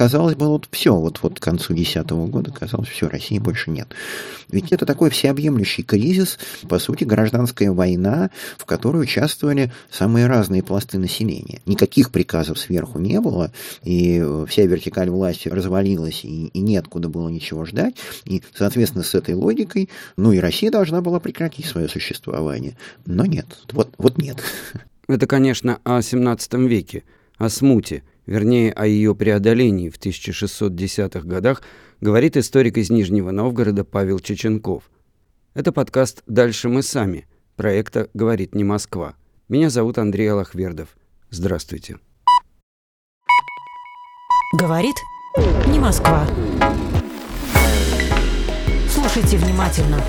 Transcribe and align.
казалось 0.00 0.34
бы, 0.34 0.46
вот 0.46 0.66
все, 0.70 0.96
вот, 0.96 1.18
вот 1.20 1.38
к 1.38 1.42
концу 1.42 1.74
2010 1.74 2.10
года 2.30 2.50
казалось, 2.50 2.88
все, 2.88 3.06
России 3.06 3.38
больше 3.38 3.70
нет. 3.70 3.88
Ведь 4.48 4.72
это 4.72 4.86
такой 4.86 5.10
всеобъемлющий 5.10 5.82
кризис, 5.82 6.38
по 6.70 6.78
сути, 6.78 7.04
гражданская 7.04 7.70
война, 7.70 8.30
в 8.56 8.64
которой 8.64 9.02
участвовали 9.02 9.70
самые 9.90 10.26
разные 10.26 10.62
пласты 10.62 10.96
населения. 10.96 11.60
Никаких 11.66 12.12
приказов 12.12 12.58
сверху 12.58 12.98
не 12.98 13.20
было, 13.20 13.52
и 13.82 14.24
вся 14.48 14.62
вертикаль 14.62 15.10
власти 15.10 15.50
развалилась, 15.50 16.24
и, 16.24 16.46
и 16.46 16.60
неоткуда 16.60 17.10
было 17.10 17.28
ничего 17.28 17.66
ждать. 17.66 17.96
И, 18.24 18.42
соответственно, 18.54 19.04
с 19.04 19.14
этой 19.14 19.34
логикой, 19.34 19.90
ну 20.16 20.32
и 20.32 20.38
Россия 20.38 20.70
должна 20.70 21.02
была 21.02 21.20
прекратить 21.20 21.66
свое 21.66 21.90
существование. 21.90 22.78
Но 23.04 23.26
нет, 23.26 23.44
вот, 23.70 23.92
вот 23.98 24.16
нет. 24.16 24.38
Это, 25.08 25.26
конечно, 25.26 25.78
о 25.84 26.00
17 26.00 26.54
веке, 26.54 27.04
о 27.36 27.50
смуте, 27.50 28.02
вернее, 28.30 28.72
о 28.72 28.86
ее 28.86 29.14
преодолении 29.14 29.90
в 29.90 29.98
1610-х 29.98 31.26
годах, 31.26 31.62
говорит 32.00 32.36
историк 32.36 32.78
из 32.78 32.88
Нижнего 32.88 33.32
Новгорода 33.32 33.84
Павел 33.84 34.20
Чеченков. 34.20 34.84
Это 35.52 35.72
подкаст 35.72 36.22
«Дальше 36.28 36.68
мы 36.68 36.82
сами» 36.82 37.26
проекта 37.56 38.08
«Говорит 38.14 38.54
не 38.54 38.62
Москва». 38.62 39.16
Меня 39.48 39.68
зовут 39.68 39.98
Андрей 39.98 40.30
Алахвердов. 40.30 40.90
Здравствуйте. 41.30 41.98
Говорит 44.56 44.94
не 45.66 45.80
Москва. 45.80 46.24
Слушайте 48.88 49.38
внимательно. 49.38 50.00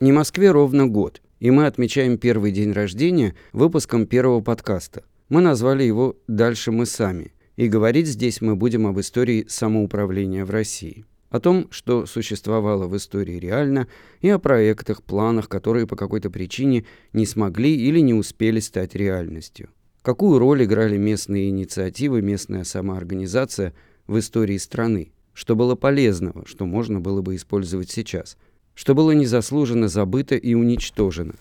Не 0.00 0.10
Москве 0.10 0.50
ровно 0.50 0.88
год– 0.88 1.22
и 1.42 1.50
мы 1.50 1.66
отмечаем 1.66 2.18
первый 2.18 2.52
день 2.52 2.70
рождения 2.70 3.34
выпуском 3.52 4.06
первого 4.06 4.40
подкаста. 4.40 5.02
Мы 5.28 5.40
назвали 5.40 5.82
его 5.82 6.16
«Дальше 6.28 6.70
мы 6.70 6.86
сами», 6.86 7.32
и 7.56 7.66
говорить 7.66 8.06
здесь 8.06 8.40
мы 8.40 8.54
будем 8.54 8.86
об 8.86 9.00
истории 9.00 9.46
самоуправления 9.48 10.44
в 10.44 10.50
России. 10.50 11.04
О 11.30 11.40
том, 11.40 11.66
что 11.72 12.06
существовало 12.06 12.86
в 12.86 12.96
истории 12.96 13.40
реально, 13.40 13.88
и 14.20 14.28
о 14.28 14.38
проектах, 14.38 15.02
планах, 15.02 15.48
которые 15.48 15.88
по 15.88 15.96
какой-то 15.96 16.30
причине 16.30 16.84
не 17.12 17.26
смогли 17.26 17.74
или 17.74 17.98
не 17.98 18.14
успели 18.14 18.60
стать 18.60 18.94
реальностью. 18.94 19.68
Какую 20.02 20.38
роль 20.38 20.62
играли 20.62 20.96
местные 20.96 21.48
инициативы, 21.48 22.22
местная 22.22 22.62
самоорганизация 22.62 23.74
в 24.06 24.16
истории 24.16 24.58
страны? 24.58 25.10
Что 25.32 25.56
было 25.56 25.74
полезного, 25.74 26.46
что 26.46 26.66
можно 26.66 27.00
было 27.00 27.20
бы 27.20 27.34
использовать 27.34 27.90
сейчас– 27.90 28.36
что 28.74 28.94
было 28.94 29.12
незаслуженно 29.12 29.88
забыто 29.88 30.34
и 30.34 30.54
уничтожено. 30.54 31.34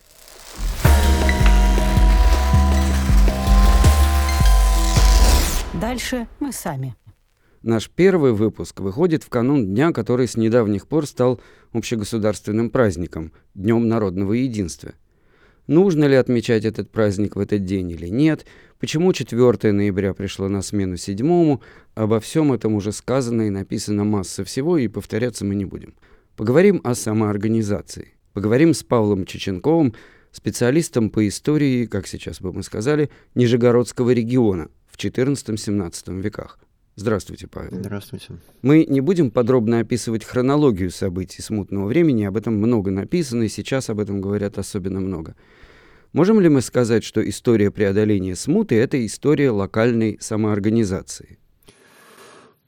Дальше 5.74 6.28
мы 6.40 6.52
сами. 6.52 6.96
Наш 7.64 7.90
первый 7.90 8.34
выпуск 8.34 8.80
выходит 8.80 9.24
в 9.24 9.30
канун 9.30 9.66
дня, 9.66 9.92
который 9.92 10.28
с 10.28 10.36
недавних 10.36 10.88
пор 10.88 11.06
стал 11.06 11.40
общегосударственным 11.74 12.70
праздником– 12.70 13.32
Днем 13.54 13.88
народного 13.88 14.34
единства. 14.34 14.94
Нужно 15.68 16.06
ли 16.06 16.16
отмечать 16.16 16.66
этот 16.66 16.90
праздник 16.90 17.36
в 17.36 17.40
этот 17.40 17.66
день 17.66 17.92
или 17.92 18.08
нет, 18.08 18.46
почему 18.80 19.14
4 19.14 19.72
ноября 19.72 20.14
пришло 20.14 20.48
на 20.48 20.62
смену 20.62 20.98
7 20.98 21.60
обо 21.94 22.20
всем 22.20 22.52
этом 22.52 22.74
уже 22.74 22.92
сказано 22.92 23.44
и 23.44 23.50
написано 23.50 24.04
масса 24.04 24.44
всего, 24.44 24.78
и 24.78 24.88
повторяться 24.88 25.46
мы 25.46 25.56
не 25.56 25.66
будем– 25.66 25.94
Поговорим 26.36 26.82
о 26.84 26.96
самоорганизации. 26.96 28.14
Поговорим 28.34 28.74
с 28.74 28.84
Павлом 28.84 29.26
Чеченковым, 29.26 29.94
специалистом 30.32 31.10
по 31.10 31.28
истории, 31.28 31.86
как 31.86 32.08
сейчас 32.08 32.40
бы 32.40 32.54
мы 32.54 32.64
сказали, 32.64 33.10
Нижегородского 33.36 34.12
региона 34.12 34.70
в 34.88 34.98
XIV-XVII 34.98 36.22
веках. 36.22 36.58
Здравствуйте, 36.96 37.48
Павел. 37.48 37.72
Здравствуйте. 37.72 38.36
Мы 38.62 38.86
не 38.86 39.02
будем 39.02 39.32
подробно 39.32 39.80
описывать 39.80 40.24
хронологию 40.24 40.92
событий 40.92 41.42
смутного 41.42 41.88
времени, 41.88 42.24
об 42.24 42.38
этом 42.38 42.56
много 42.56 42.92
написано, 42.92 43.44
и 43.44 43.50
сейчас 43.50 43.90
об 43.90 44.00
этом 44.00 44.22
говорят 44.22 44.58
особенно 44.58 45.00
много. 45.00 45.36
Можем 46.14 46.40
ли 46.40 46.50
мы 46.50 46.62
сказать, 46.62 47.04
что 47.04 47.28
история 47.28 47.72
преодоления 47.72 48.36
смуты– 48.36 48.76
это 48.78 49.04
история 49.06 49.52
локальной 49.52 50.18
самоорганизации? 50.20 51.40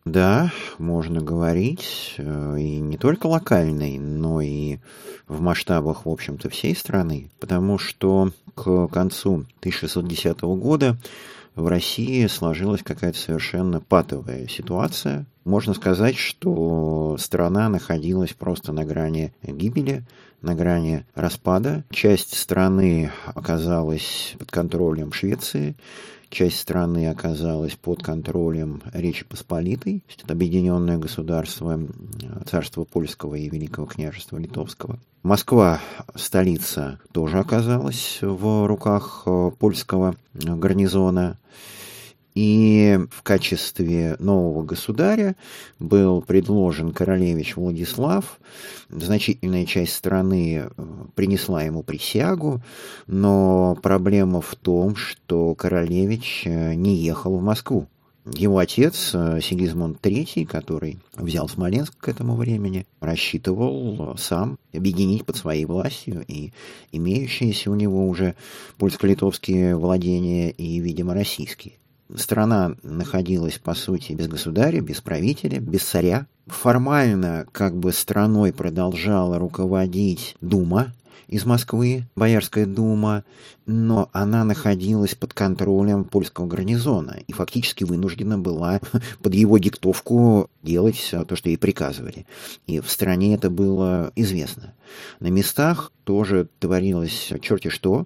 Да, 0.06 0.52
можно 0.80 1.22
говорить, 1.22 2.16
э, 2.18 2.58
и 2.60 2.80
не 2.80 2.98
только 2.98 3.28
локальной, 3.28 3.98
но 4.00 4.42
и 4.42 4.80
в 5.30 5.40
масштабах, 5.40 6.06
в 6.06 6.10
общем-то, 6.10 6.50
всей 6.50 6.76
страны, 6.76 7.30
потому 7.40 7.78
что 7.78 8.32
к 8.54 8.88
концу 8.90 9.46
1610 9.62 10.42
года 10.58 10.98
в 11.56 11.68
России 11.68 12.28
сложилась 12.28 12.84
какая-то 12.84 13.18
совершенно 13.18 13.80
патовая 13.80 14.48
ситуация. 14.48 15.26
Можно 15.46 15.74
сказать, 15.74 16.18
что 16.18 17.16
страна 17.18 17.70
находилась 17.70 18.34
просто 18.34 18.74
на 18.74 18.84
грани 18.84 19.34
гибели, 19.44 20.04
на 20.42 20.56
грани 20.56 21.06
распада. 21.16 21.86
Часть 21.92 22.36
страны 22.36 23.12
оказалась 23.34 24.36
под 24.38 24.52
контролем 24.52 25.14
Швеции, 25.14 25.76
часть 26.34 26.60
страны 26.60 27.08
оказалась 27.08 27.76
под 27.76 28.04
контролем 28.04 28.82
Речи 28.92 29.24
Посполитой, 29.24 30.04
это 30.24 30.34
объединенное 30.34 30.98
государство 30.98 31.80
царства 32.46 32.84
Польского 32.84 33.36
и 33.36 33.50
Великого 33.50 33.86
княжества 33.86 34.38
Литовского. 34.38 35.00
Москва, 35.22 35.80
столица, 36.16 37.00
тоже 37.14 37.40
оказалась 37.40 38.18
в 38.22 38.68
руках 38.68 39.24
э, 39.26 39.52
польского 39.58 40.16
гарнизона. 40.34 41.38
И 42.36 43.00
в 43.12 43.22
качестве 43.22 44.16
нового 44.20 44.64
государя 44.64 45.36
был 45.80 46.22
предложен 46.22 46.92
королевич 46.92 47.56
Владислав. 47.56 48.40
Значительная 48.90 49.66
часть 49.66 49.94
страны 49.94 50.64
э, 50.66 50.84
принесла 51.16 51.64
ему 51.64 51.84
присягу, 51.84 52.62
но 53.06 53.78
проблема 53.82 54.42
в 54.42 54.56
том, 54.56 54.96
что 54.96 55.54
королевич 55.54 56.44
э, 56.46 56.74
не 56.74 56.96
ехал 56.96 57.38
в 57.38 57.44
Москву. 57.44 57.88
Его 58.26 58.58
отец 58.58 59.12
э, 59.14 59.40
Сигизмунд 59.42 60.00
III, 60.02 60.46
который 60.48 60.98
взял 61.16 61.48
Смоленск 61.50 61.98
к 62.00 62.08
этому 62.08 62.36
времени, 62.36 62.88
рассчитывал 63.00 64.16
сам 64.18 64.58
объединить 64.74 65.26
под 65.26 65.36
своей 65.36 65.66
властью 65.66 66.24
и 66.28 66.52
имеющиеся 66.92 67.70
у 67.70 67.76
него 67.76 68.08
уже 68.08 68.36
польско-литовские 68.78 69.76
владения 69.76 70.50
и, 70.52 70.80
видимо, 70.80 71.14
российские. 71.14 71.74
Страна 72.16 72.76
находилась, 72.84 73.58
по 73.58 73.74
сути, 73.74 74.14
без 74.14 74.28
государя, 74.28 74.82
без 74.82 75.02
правителя, 75.02 75.60
без 75.60 75.84
царя. 75.84 76.28
Формально, 76.48 77.46
как 77.52 77.76
бы, 77.76 77.92
страной 77.92 78.54
продолжала 78.54 79.40
руководить 79.40 80.36
Дума, 80.42 80.94
из 81.34 81.46
Москвы, 81.46 82.06
Боярская 82.16 82.68
дума, 82.68 83.24
но 83.66 84.08
она 84.14 84.44
находилась 84.44 85.16
под 85.16 85.34
контролем 85.34 86.04
польского 86.04 86.46
гарнизона 86.46 87.18
и 87.26 87.34
фактически 87.34 87.84
вынуждена 87.84 88.38
была 88.38 88.80
под 89.24 89.34
его 89.34 89.58
диктовку 89.58 90.52
делать 90.62 91.12
то, 91.28 91.36
что 91.36 91.50
ей 91.50 91.58
приказывали. 91.58 92.28
И 92.68 92.80
в 92.80 92.90
стране 92.90 93.34
это 93.34 93.50
было 93.50 94.12
известно. 94.16 94.76
На 95.20 95.28
местах 95.28 95.92
тоже 96.04 96.50
творилось 96.60 97.32
черти 97.42 97.70
что. 97.70 98.06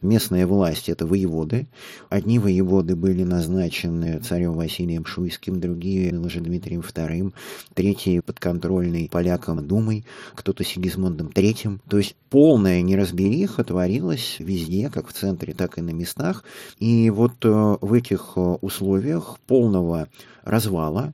Местная 0.00 0.46
власть– 0.46 0.88
это 0.88 1.06
воеводы. 1.06 1.66
Одни 2.08 2.38
воеводы 2.38 2.96
были 2.96 3.22
назначены 3.22 4.18
царем 4.20 4.54
Василием 4.54 5.04
Шуйским, 5.04 5.60
другие– 5.60 6.10
Дмитрием 6.34 6.80
II, 6.80 7.32
третьи– 7.74 8.20
подконтрольный 8.26 9.08
полякам 9.10 9.66
Думой, 9.66 10.04
кто-то 10.34 10.64
Сигизмундом 10.64 11.28
III. 11.28 11.78
То 11.88 11.98
есть 11.98 12.16
полная 12.64 12.80
неразбериха 12.80 13.62
творилась 13.62 14.36
везде, 14.38 14.88
как 14.88 15.08
в 15.08 15.12
центре, 15.12 15.52
так 15.52 15.76
и 15.76 15.82
на 15.82 15.90
местах. 15.90 16.44
И 16.78 17.10
вот 17.10 17.44
э, 17.44 17.76
в 17.78 17.92
этих 17.92 18.32
э, 18.36 18.40
условиях 18.40 19.38
полного 19.46 20.08
развала, 20.44 21.12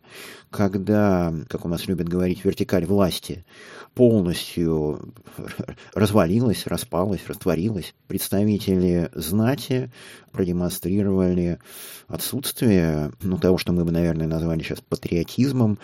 когда, 0.50 1.35
как 1.49 1.64
у 1.64 1.69
нас 1.69 1.88
любят 1.88 2.08
говорить, 2.08 2.44
вертикаль 2.44 2.85
власти 2.85 3.44
полностью 3.94 5.12
развалилась, 5.94 6.67
распалась, 6.67 7.26
растворилась. 7.26 7.94
Представители 8.06 9.11
знати 9.14 9.91
продемонстрировали 10.32 11.58
отсутствие 12.06 13.12
ну, 13.23 13.38
того, 13.38 13.58
что 13.58 13.73
мы 13.73 13.85
бы, 13.85 13.91
наверное, 13.91 14.26
назвали 14.26 14.62
сейчас 14.62 14.81
патриотизмом, 14.81 15.79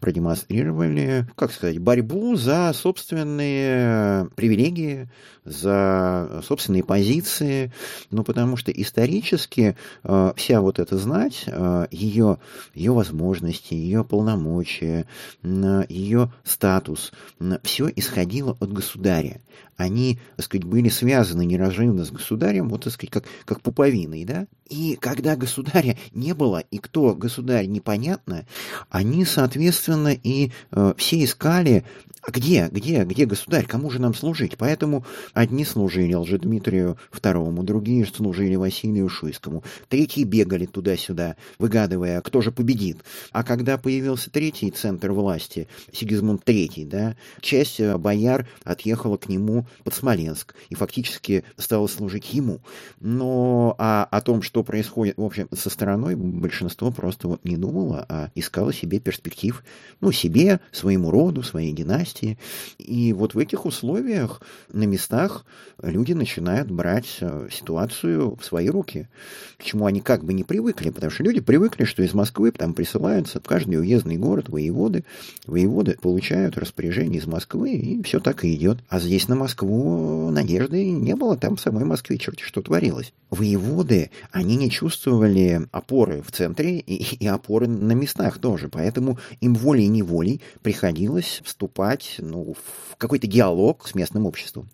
продемонстрировали, 0.00 1.26
как 1.36 1.52
сказать, 1.52 1.78
борьбу 1.78 2.34
за 2.36 2.72
собственные 2.74 4.28
привилегии, 4.34 5.01
за 5.44 6.42
собственные 6.46 6.84
позиции, 6.84 7.72
ну, 8.10 8.24
потому 8.24 8.56
что 8.56 8.70
исторически 8.70 9.76
э, 10.04 10.32
вся 10.36 10.60
вот 10.60 10.78
эта 10.78 10.96
знать, 10.98 11.44
э, 11.46 11.86
ее, 11.90 12.38
ее 12.74 12.92
возможности, 12.92 13.74
ее 13.74 14.04
полномочия, 14.04 15.06
э, 15.42 15.84
ее 15.88 16.32
статус, 16.44 17.12
э, 17.40 17.58
все 17.62 17.90
исходило 17.94 18.56
от 18.60 18.72
государя. 18.72 19.40
Они, 19.76 20.18
так 20.36 20.46
сказать, 20.46 20.64
были 20.64 20.88
связаны 20.88 21.44
неразрывно 21.44 22.04
с 22.04 22.10
государем, 22.10 22.68
вот, 22.68 22.84
так 22.84 22.92
сказать, 22.92 23.10
как, 23.10 23.24
как 23.44 23.60
пуповиной, 23.62 24.24
да? 24.24 24.46
И 24.68 24.96
когда 25.00 25.34
государя 25.34 25.96
не 26.12 26.34
было, 26.34 26.58
и 26.58 26.78
кто 26.78 27.14
государь 27.14 27.66
непонятно, 27.66 28.46
они, 28.90 29.24
соответственно, 29.24 30.12
и 30.12 30.52
э, 30.70 30.94
все 30.96 31.24
искали 31.24 31.84
а 32.24 32.30
где, 32.30 32.68
где, 32.70 33.02
где 33.02 33.26
государь? 33.26 33.66
Кому 33.66 33.90
же 33.90 34.00
нам 34.00 34.14
служить? 34.14 34.56
Поэтому 34.56 34.91
одни 35.32 35.64
служили 35.64 36.14
Лжедмитрию 36.14 36.98
II, 37.12 37.62
другие 37.62 38.06
служили 38.06 38.56
Василию 38.56 39.08
Шуйскому, 39.08 39.64
третьи 39.88 40.24
бегали 40.24 40.66
туда-сюда, 40.66 41.36
выгадывая, 41.58 42.20
кто 42.20 42.40
же 42.40 42.52
победит. 42.52 42.98
А 43.32 43.42
когда 43.44 43.78
появился 43.78 44.30
третий 44.30 44.70
центр 44.70 45.12
власти, 45.12 45.68
Сигизмунд 45.92 46.42
III, 46.44 46.86
да, 46.86 47.16
часть 47.40 47.80
э, 47.80 47.96
бояр 47.96 48.48
отъехала 48.64 49.16
к 49.16 49.28
нему 49.28 49.66
под 49.84 49.94
Смоленск 49.94 50.54
и 50.70 50.74
фактически 50.74 51.44
стала 51.56 51.86
служить 51.86 52.32
ему. 52.32 52.60
Но 53.00 53.74
а 53.78 54.06
о 54.10 54.20
том, 54.20 54.42
что 54.42 54.62
происходит, 54.62 55.16
в 55.16 55.24
общем, 55.24 55.48
со 55.52 55.70
стороной, 55.70 56.14
большинство 56.14 56.90
просто 56.90 57.28
вот 57.28 57.44
не 57.44 57.56
думало, 57.56 58.06
а 58.08 58.30
искало 58.34 58.72
себе 58.72 59.00
перспектив, 59.00 59.64
ну, 60.00 60.12
себе, 60.12 60.60
своему 60.70 61.10
роду, 61.10 61.42
своей 61.42 61.72
династии. 61.72 62.38
И 62.78 63.12
вот 63.12 63.34
в 63.34 63.38
этих 63.38 63.64
условиях 63.64 64.42
на 64.82 64.86
местах 64.86 65.44
люди 65.80 66.12
начинают 66.12 66.70
брать 66.70 67.18
э, 67.20 67.48
ситуацию 67.52 68.36
в 68.36 68.44
свои 68.44 68.68
руки, 68.68 69.08
к 69.56 69.62
чему 69.62 69.86
они 69.86 70.00
как 70.00 70.24
бы 70.24 70.32
не 70.32 70.42
привыкли, 70.42 70.90
потому 70.90 71.10
что 71.12 71.22
люди 71.22 71.40
привыкли, 71.40 71.84
что 71.84 72.02
из 72.02 72.14
Москвы 72.14 72.50
там 72.50 72.74
присылаются 72.74 73.38
в 73.38 73.44
каждый 73.44 73.78
уездный 73.78 74.16
город 74.16 74.48
воеводы, 74.48 75.04
воеводы 75.46 75.96
получают 76.02 76.58
распоряжение 76.58 77.20
из 77.20 77.26
Москвы, 77.26 77.74
и 77.74 78.02
все 78.02 78.18
так 78.18 78.44
и 78.44 78.54
идет. 78.54 78.78
А 78.88 78.98
здесь 78.98 79.28
на 79.28 79.36
Москву 79.36 80.30
надежды 80.30 80.90
не 80.90 81.14
было, 81.14 81.36
там 81.36 81.56
в 81.56 81.60
самой 81.60 81.84
Москве 81.84 82.18
черти 82.18 82.42
что 82.42 82.60
творилось. 82.60 83.12
Воеводы, 83.30 84.10
они 84.32 84.56
не 84.56 84.68
чувствовали 84.68 85.68
опоры 85.70 86.22
в 86.22 86.32
центре 86.32 86.78
и, 86.78 87.24
и 87.24 87.26
опоры 87.28 87.68
на 87.68 87.92
местах 87.92 88.38
тоже, 88.38 88.68
поэтому 88.68 89.18
им 89.40 89.54
волей-неволей 89.54 90.40
приходилось 90.62 91.40
вступать 91.44 92.16
ну, 92.18 92.54
в 92.54 92.96
какой-то 92.96 93.28
диалог 93.28 93.86
с 93.86 93.94
местным 93.94 94.26
обществом. 94.26 94.68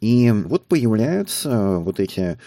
И 0.00 0.30
вот 0.30 0.66
появляются 0.66 1.78
вот 1.78 2.00
эти 2.00 2.38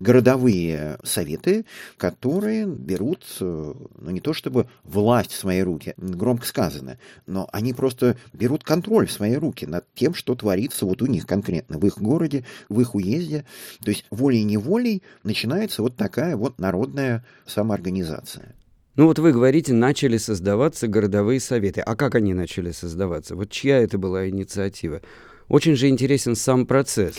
городовые 0.00 0.98
советы, 1.02 1.64
которые 1.96 2.66
берут, 2.66 3.24
ну 3.40 4.10
не 4.10 4.20
то 4.20 4.34
чтобы 4.34 4.68
власть 4.84 5.32
в 5.32 5.36
свои 5.36 5.62
руки, 5.62 5.94
громко 5.96 6.46
сказано, 6.46 6.98
но 7.26 7.48
они 7.52 7.72
просто 7.72 8.16
берут 8.32 8.64
контроль 8.64 9.06
в 9.06 9.12
свои 9.12 9.34
руки 9.36 9.66
над 9.66 9.86
тем, 9.94 10.14
что 10.14 10.34
творится 10.34 10.84
вот 10.84 11.00
у 11.00 11.06
них 11.06 11.26
конкретно, 11.26 11.78
в 11.78 11.86
их 11.86 11.98
городе, 11.98 12.44
в 12.68 12.80
их 12.80 12.94
уезде. 12.94 13.46
То 13.82 13.90
есть 13.90 14.04
волей-неволей 14.10 15.02
начинается 15.22 15.82
вот 15.82 15.96
такая 15.96 16.36
вот 16.36 16.58
народная 16.58 17.24
самоорганизация. 17.46 18.54
Ну 18.96 19.04
вот 19.06 19.18
вы 19.18 19.32
говорите, 19.32 19.74
начали 19.74 20.16
создаваться 20.16 20.88
городовые 20.88 21.38
советы. 21.38 21.82
А 21.82 21.96
как 21.96 22.14
они 22.14 22.32
начали 22.32 22.70
создаваться? 22.70 23.36
Вот 23.36 23.50
чья 23.50 23.78
это 23.78 23.98
была 23.98 24.26
инициатива? 24.26 25.02
Очень 25.48 25.76
же 25.76 25.88
интересен 25.88 26.34
сам 26.34 26.66
процесс. 26.66 27.16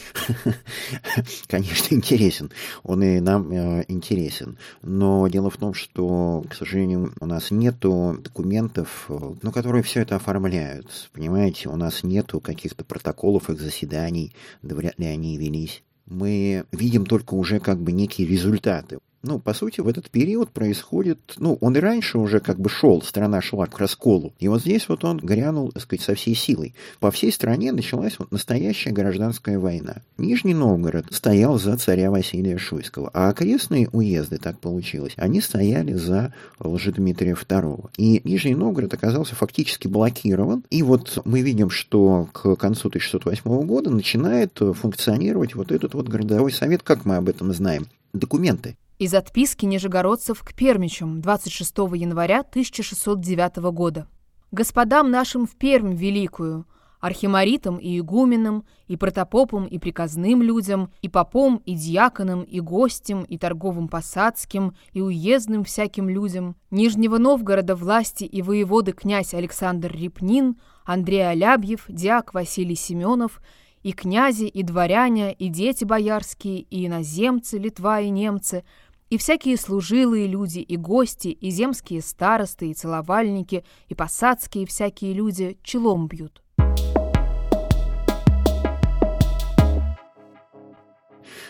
Конечно, 1.47 1.95
интересен. 1.95 2.51
Он 2.83 3.01
и 3.01 3.21
нам 3.21 3.51
э, 3.51 3.85
интересен. 3.87 4.57
Но 4.81 5.27
дело 5.29 5.49
в 5.49 5.57
том, 5.57 5.73
что, 5.73 6.43
к 6.49 6.53
сожалению, 6.53 7.13
у 7.21 7.25
нас 7.25 7.51
нет 7.51 7.79
документов, 7.79 9.05
э, 9.07 9.33
ну, 9.41 9.51
которые 9.51 9.81
все 9.83 10.01
это 10.01 10.17
оформляют. 10.17 11.09
Понимаете, 11.13 11.69
у 11.69 11.77
нас 11.77 12.03
нет 12.03 12.33
каких-то 12.43 12.83
протоколов 12.83 13.49
их 13.49 13.59
заседаний, 13.59 14.33
да 14.61 14.75
вряд 14.75 14.99
ли 14.99 15.05
они 15.05 15.37
велись. 15.37 15.83
Мы 16.05 16.65
видим 16.71 17.05
только 17.05 17.33
уже 17.33 17.59
как 17.59 17.81
бы 17.81 17.91
некие 17.91 18.27
результаты 18.27 18.99
ну, 19.23 19.39
по 19.39 19.53
сути, 19.53 19.81
в 19.81 19.87
этот 19.87 20.09
период 20.09 20.51
происходит, 20.51 21.33
ну, 21.37 21.57
он 21.59 21.75
и 21.75 21.79
раньше 21.79 22.17
уже 22.17 22.39
как 22.39 22.59
бы 22.59 22.69
шел, 22.69 23.01
страна 23.01 23.41
шла 23.41 23.65
к 23.65 23.77
расколу. 23.79 24.33
И 24.39 24.47
вот 24.47 24.61
здесь 24.61 24.87
вот 24.87 25.03
он 25.03 25.17
грянул, 25.17 25.71
так 25.71 25.83
сказать, 25.83 26.03
со 26.03 26.15
всей 26.15 26.35
силой. 26.35 26.75
По 26.99 27.11
всей 27.11 27.31
стране 27.31 27.71
началась 27.71 28.19
вот 28.19 28.31
настоящая 28.31 28.91
гражданская 28.91 29.59
война. 29.59 29.97
Нижний 30.17 30.53
Новгород 30.53 31.07
стоял 31.11 31.59
за 31.59 31.77
царя 31.77 32.11
Василия 32.11 32.57
Шуйского, 32.57 33.09
а 33.13 33.29
окрестные 33.29 33.89
уезды, 33.91 34.37
так 34.37 34.59
получилось, 34.59 35.13
они 35.17 35.41
стояли 35.41 35.93
за 35.93 36.33
Лжедмитрия 36.59 37.33
II. 37.33 37.89
И 37.97 38.21
Нижний 38.23 38.55
Новгород 38.55 38.93
оказался 38.93 39.35
фактически 39.35 39.87
блокирован. 39.87 40.63
И 40.69 40.83
вот 40.83 41.19
мы 41.25 41.41
видим, 41.41 41.69
что 41.69 42.29
к 42.31 42.55
концу 42.55 42.87
1608 42.89 43.65
года 43.65 43.89
начинает 43.89 44.57
функционировать 44.57 45.55
вот 45.55 45.71
этот 45.71 45.93
вот 45.93 46.07
городовой 46.07 46.51
совет, 46.51 46.83
как 46.83 47.05
мы 47.05 47.15
об 47.17 47.29
этом 47.29 47.51
знаем. 47.53 47.87
Документы. 48.13 48.77
Из 48.99 49.13
отписки 49.13 49.63
нижегородцев 49.63 50.41
к 50.41 50.55
Пермичам 50.55 51.21
26 51.21 51.77
января 51.93 52.39
1609 52.39 53.57
года. 53.71 54.07
«Господам 54.51 55.11
нашим 55.11 55.45
в 55.45 55.55
Пермь 55.55 55.93
великую, 55.93 56.65
архимаритам 56.99 57.77
и 57.77 57.99
игуменам, 57.99 58.65
и 58.87 58.97
протопопам, 58.97 59.67
и 59.67 59.77
приказным 59.77 60.41
людям, 60.41 60.91
и 61.03 61.09
попом, 61.09 61.61
и 61.63 61.75
дьяконам, 61.75 62.41
и 62.41 62.59
гостям, 62.59 63.21
и 63.23 63.37
торговым 63.37 63.87
посадским, 63.87 64.75
и 64.93 65.01
уездным 65.01 65.63
всяким 65.63 66.09
людям, 66.09 66.55
Нижнего 66.71 67.19
Новгорода 67.19 67.75
власти 67.75 68.23
и 68.23 68.41
воеводы 68.41 68.93
князь 68.93 69.35
Александр 69.35 69.91
Репнин, 69.91 70.55
Андрей 70.85 71.29
Алябьев, 71.29 71.85
диак 71.87 72.33
Василий 72.33 72.75
Семенов, 72.75 73.43
и 73.83 73.93
князи, 73.93 74.45
и 74.45 74.63
дворяне, 74.63 75.33
и 75.33 75.49
дети 75.49 75.85
боярские, 75.85 76.61
и 76.61 76.87
иноземцы, 76.87 77.59
Литва 77.59 78.01
и 78.01 78.09
немцы– 78.09 78.63
и 79.09 79.17
всякие 79.17 79.57
служилые 79.57 80.27
люди, 80.27 80.59
и 80.59 80.77
гости, 80.77 81.29
и 81.29 81.49
земские 81.49 82.01
старосты, 82.01 82.69
и 82.69 82.73
целовальники, 82.73 83.63
и 83.87 83.95
посадские 83.95 84.65
всякие 84.65 85.13
люди 85.13 85.57
челом 85.63 86.07
бьют. 86.07 86.43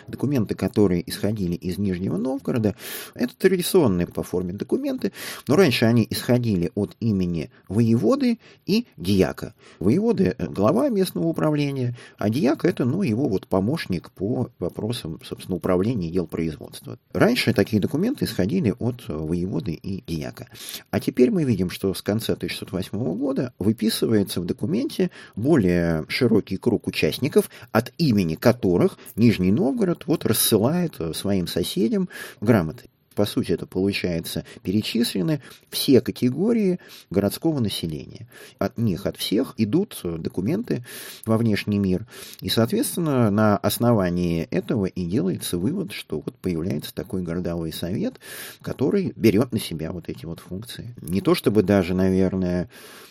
Документы, 0.08 0.56
которые 0.56 1.08
исходили 1.10 1.56
из 1.56 1.78
Нижнего 1.78 2.18
Новгорода, 2.18 2.76
это 3.14 3.36
традиционные 3.36 4.08
по 4.08 4.24
форме 4.24 4.54
документы, 4.54 5.12
но 5.48 5.56
раньше 5.56 5.86
они 5.86 6.06
исходили 6.10 6.72
от 6.76 6.96
имени 7.00 7.52
воеводы 7.68 8.40
и 8.66 8.88
дьяка. 8.98 9.54
Воеводы– 9.80 10.36
глава 10.40 10.90
местного 10.90 11.28
управления, 11.28 11.96
а 12.18 12.30
дьяк– 12.30 12.66
это 12.66 12.86
ну, 12.86 13.02
его 13.02 13.28
вот 13.28 13.48
помощник 13.48 14.12
по 14.12 14.50
вопросам, 14.60 15.20
собственно, 15.24 15.56
управления 15.58 16.10
дел 16.10 16.28
производства. 16.28 16.98
Раньше 17.14 17.54
такие 17.54 17.82
документы 17.82 18.26
исходили 18.26 18.74
от 18.80 19.08
воеводы 19.08 19.72
и 19.72 20.04
дьяка. 20.06 20.48
А 20.92 21.00
теперь 21.00 21.32
мы 21.32 21.44
видим, 21.44 21.70
что 21.70 21.94
с 21.94 22.02
конца 22.02 22.34
1608 22.34 23.18
года 23.18 23.54
выписывается 23.60 24.42
в 24.42 24.46
документе 24.46 25.12
более 25.36 26.06
широкий 26.08 26.58
круг 26.58 26.88
участников, 26.88 27.50
от 27.72 27.94
имени 27.98 28.36
которых 28.36 28.98
Нижний 29.16 29.52
Новгород 29.52 29.77
город 29.78 30.04
вот 30.08 30.26
рассылает 30.26 30.96
э, 31.00 31.14
своим 31.14 31.48
соседям 31.48 32.10
грамоты. 32.42 32.90
По 33.18 33.26
сути, 33.26 33.52
это 33.52 33.66
получается 33.66 34.46
перечислены 34.62 35.42
все 35.72 36.02
категории 36.02 36.78
городского 37.10 37.60
населения. 37.60 38.28
От 38.60 38.78
них, 38.78 39.08
от 39.08 39.18
всех 39.18 39.56
идут 39.58 40.00
документы 40.04 40.86
во 41.26 41.40
внешний 41.40 41.80
мир. 41.80 42.06
И, 42.42 42.50
соответственно, 42.50 43.32
на 43.32 43.58
основании 43.58 44.44
этого 44.52 44.86
и 44.86 45.04
делается 45.06 45.58
вывод, 45.58 45.94
что 45.94 46.22
вот 46.24 46.36
появляется 46.36 46.94
такой 46.94 47.24
городовой 47.24 47.74
совет, 47.74 48.20
который 48.62 49.14
берет 49.16 49.52
на 49.52 49.60
себя 49.60 49.92
вот 49.92 50.10
эти 50.10 50.28
вот 50.28 50.40
функции. 50.40 50.94
Не 51.02 51.22
то 51.22 51.34
чтобы 51.34 51.64
даже, 51.64 51.96
наверное, 51.96 52.70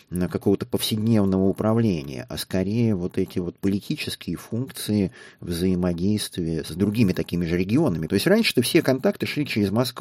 на 0.09 0.29
какого-то 0.29 0.65
повседневного 0.65 1.49
управления, 1.49 2.25
а 2.29 2.37
скорее 2.37 2.95
вот 2.95 3.17
эти 3.17 3.39
вот 3.39 3.59
политические 3.59 4.37
функции 4.37 5.11
взаимодействия 5.41 6.63
с 6.63 6.71
другими 6.71 7.11
такими 7.11 7.45
же 7.45 7.57
регионами. 7.57 8.07
То 8.07 8.13
есть 8.13 8.25
раньше-то 8.25 8.61
все 8.61 8.81
контакты 8.81 9.25
шли 9.25 9.45
через 9.45 9.69
Москву, 9.69 9.96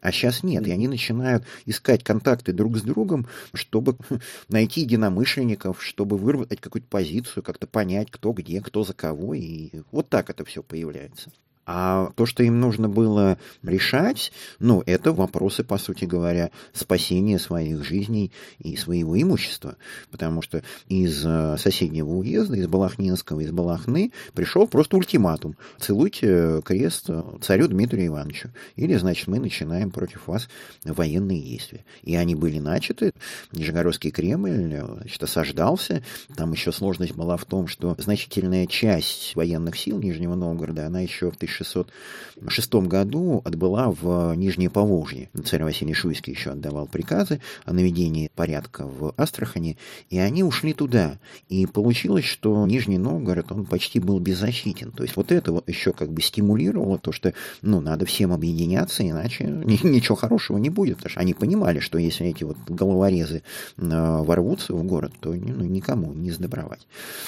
а 0.00 0.12
сейчас 0.12 0.42
нет. 0.42 0.66
И 0.66 0.70
они 0.70 0.88
начинают 0.88 1.44
искать 1.66 2.04
контакты 2.04 2.52
друг 2.52 2.76
с 2.76 2.82
другом, 2.82 3.26
чтобы 3.54 3.96
найти 4.48 4.82
единомышленников, 4.82 5.82
чтобы 5.82 6.16
выработать 6.16 6.60
какую-то 6.60 6.88
позицию, 6.88 7.42
как-то 7.42 7.66
понять, 7.66 8.10
кто 8.10 8.32
где, 8.32 8.60
кто 8.60 8.84
за 8.84 8.94
кого. 8.94 9.34
И 9.34 9.70
вот 9.92 10.08
так 10.08 10.30
это 10.30 10.44
все 10.44 10.62
появляется. 10.62 11.30
А 11.72 12.10
то, 12.16 12.26
что 12.26 12.42
им 12.42 12.58
нужно 12.58 12.88
было 12.88 13.38
решать, 13.62 14.32
ну, 14.58 14.82
это 14.86 15.12
вопросы, 15.12 15.62
по 15.62 15.78
сути 15.78 16.04
говоря, 16.04 16.50
спасения 16.72 17.38
своих 17.38 17.84
жизней 17.84 18.32
и 18.58 18.74
своего 18.74 19.20
имущества. 19.20 19.76
Потому 20.10 20.42
что 20.42 20.64
из 20.88 21.24
э, 21.24 21.56
соседнего 21.58 22.08
уезда, 22.08 22.56
из 22.56 22.66
Балахнинского, 22.66 23.38
из 23.38 23.52
Балахны 23.52 24.10
пришел 24.34 24.66
просто 24.66 24.96
ультиматум. 24.96 25.54
Целуйте 25.78 26.60
крест 26.64 27.08
царю 27.40 27.68
Дмитрию 27.68 28.08
Ивановичу. 28.08 28.50
Или, 28.74 28.96
значит, 28.96 29.28
мы 29.28 29.38
начинаем 29.38 29.92
против 29.92 30.26
вас 30.26 30.48
военные 30.82 31.40
действия. 31.40 31.84
И 32.02 32.16
они 32.16 32.34
были 32.34 32.58
начаты. 32.58 33.12
Нижегородский 33.52 34.10
Кремль 34.10 34.76
значит, 34.76 35.22
осаждался. 35.22 36.02
Там 36.34 36.50
еще 36.50 36.72
сложность 36.72 37.14
была 37.14 37.36
в 37.36 37.44
том, 37.44 37.68
что 37.68 37.94
значительная 37.96 38.66
часть 38.66 39.36
военных 39.36 39.76
сил 39.76 40.00
Нижнего 40.00 40.34
Новгорода, 40.34 40.84
она 40.88 40.98
еще 40.98 41.30
в 41.30 41.36
1606 41.60 42.74
году 42.86 43.42
отбыла 43.44 43.90
в 43.90 44.34
Нижнее 44.34 44.70
Поволжье. 44.70 45.28
Царь 45.44 45.64
Василий 45.64 45.94
Шуйский 45.94 46.32
еще 46.32 46.50
отдавал 46.50 46.86
приказы 46.86 47.40
о 47.64 47.72
наведении 47.72 48.30
порядка 48.34 48.86
в 48.86 49.14
Астрахани, 49.16 49.76
и 50.08 50.18
они 50.18 50.42
ушли 50.42 50.72
туда. 50.72 51.18
И 51.48 51.66
получилось, 51.66 52.24
что 52.24 52.66
Нижний 52.66 52.98
Новгород, 52.98 53.52
он 53.52 53.66
почти 53.66 54.00
был 54.00 54.18
беззащитен. 54.20 54.92
То 54.92 55.02
есть 55.02 55.16
вот 55.16 55.32
это 55.32 55.52
вот 55.52 55.68
еще 55.68 55.92
как 55.92 56.12
бы 56.12 56.22
стимулировало 56.22 56.98
то, 56.98 57.12
что 57.12 57.34
ну, 57.62 57.80
надо 57.80 58.06
всем 58.06 58.32
объединяться, 58.32 59.08
иначе 59.08 59.44
ничего 59.64 60.16
хорошего 60.16 60.58
не 60.58 60.70
будет. 60.70 60.96
Потому 60.96 61.10
что 61.10 61.20
они 61.20 61.34
понимали, 61.34 61.80
что 61.80 61.98
если 61.98 62.26
эти 62.26 62.44
вот 62.44 62.56
головорезы 62.68 63.42
э, 63.76 63.82
ворвутся 64.22 64.74
в 64.74 64.82
город, 64.84 65.12
то 65.20 65.30
ну, 65.32 65.64
никому 65.64 66.12
не 66.12 66.30
сдобровать. 66.30 66.86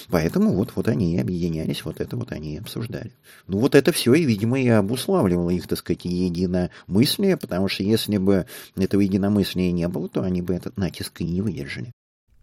Поэтому 0.09 0.55
вот, 0.55 0.73
вот 0.75 0.89
они 0.89 1.17
и 1.17 1.19
объединялись, 1.19 1.85
вот 1.85 2.01
это 2.01 2.17
вот 2.17 2.33
они 2.33 2.55
и 2.55 2.59
обсуждали. 2.59 3.13
Ну 3.47 3.59
вот 3.59 3.75
это 3.75 3.93
все, 3.93 4.12
и, 4.15 4.25
видимо, 4.25 4.61
и 4.61 4.69
обуславливало 4.69 5.51
их, 5.51 5.67
так 5.67 5.79
сказать, 5.79 6.05
единомыслие, 6.05 7.37
потому 7.37 7.69
что 7.69 7.83
если 7.83 8.19
бы 8.19 8.47
этого 8.77 9.01
единомыслия 9.01 9.73
не 9.73 9.89
было, 9.89 10.09
то 10.09 10.23
они 10.23 10.43
бы 10.43 10.55
этот 10.55 10.77
натиск 10.77 11.21
и 11.21 11.25
не 11.25 11.43
выдержали. 11.43 11.93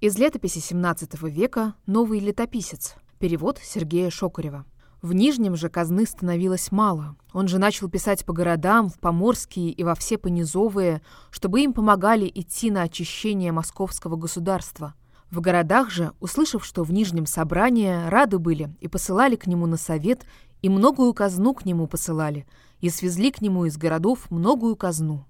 Из 0.01 0.17
летописи 0.17 0.59
XVII 0.59 1.29
века 1.29 1.75
«Новый 1.85 2.19
летописец». 2.19 2.95
Перевод 3.19 3.59
Сергея 3.61 4.09
Шокарева. 4.09 4.65
В 5.01 5.13
Нижнем 5.13 5.55
же 5.55 5.69
казны 5.69 6.05
становилось 6.05 6.71
мало. 6.71 7.15
Он 7.31 7.47
же 7.47 7.57
начал 7.57 7.89
писать 7.89 8.25
по 8.25 8.33
городам, 8.33 8.89
в 8.89 8.99
Поморские 8.99 9.71
и 9.71 9.83
во 9.83 9.95
все 9.95 10.17
понизовые, 10.17 11.01
чтобы 11.31 11.61
им 11.61 11.73
помогали 11.73 12.29
идти 12.33 12.69
на 12.69 12.83
очищение 12.83 13.53
московского 13.53 14.17
государства. 14.17 14.93
В 15.31 15.41
городах 15.41 15.89
же, 15.89 16.13
услышав, 16.19 16.65
что 16.65 16.83
в 16.83 16.91
Нижнем 16.91 17.25
собрании, 17.25 18.07
рады 18.07 18.39
были 18.39 18.75
и 18.79 18.87
посылали 18.87 19.35
к 19.35 19.47
нему 19.47 19.67
на 19.67 19.77
совет, 19.77 20.25
и 20.61 20.69
многую 20.69 21.13
казну 21.13 21.53
к 21.53 21.65
нему 21.65 21.87
посылали, 21.87 22.47
и 22.81 22.89
свезли 22.89 23.31
к 23.31 23.41
нему 23.41 23.65
из 23.65 23.77
городов 23.77 24.31
многую 24.31 24.75
казну. 24.75 25.25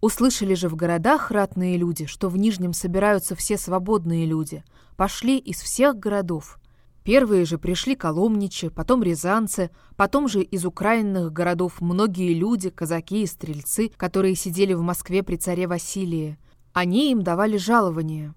Услышали 0.00 0.54
же 0.54 0.68
в 0.68 0.76
городах 0.76 1.30
ратные 1.30 1.76
люди, 1.76 2.06
что 2.06 2.28
в 2.28 2.36
Нижнем 2.36 2.72
собираются 2.72 3.34
все 3.34 3.56
свободные 3.56 4.26
люди, 4.26 4.64
пошли 4.96 5.38
из 5.38 5.60
всех 5.60 5.98
городов– 5.98 6.58
Первые 7.04 7.44
же 7.44 7.58
пришли 7.58 7.94
коломничи, 7.94 8.70
потом 8.70 9.02
рязанцы, 9.02 9.70
потом 9.94 10.26
же 10.26 10.40
из 10.40 10.64
украинных 10.64 11.34
городов 11.34 11.82
многие 11.82 12.32
люди, 12.32 12.70
казаки 12.70 13.22
и 13.22 13.26
стрельцы, 13.26 13.90
которые 13.94 14.34
сидели 14.34 14.72
в 14.72 14.80
Москве 14.80 15.22
при 15.22 15.36
царе 15.36 15.66
Василии. 15.66 16.38
Они 16.72 17.12
им 17.12 17.22
давали 17.22 17.58
жалование. 17.58 18.32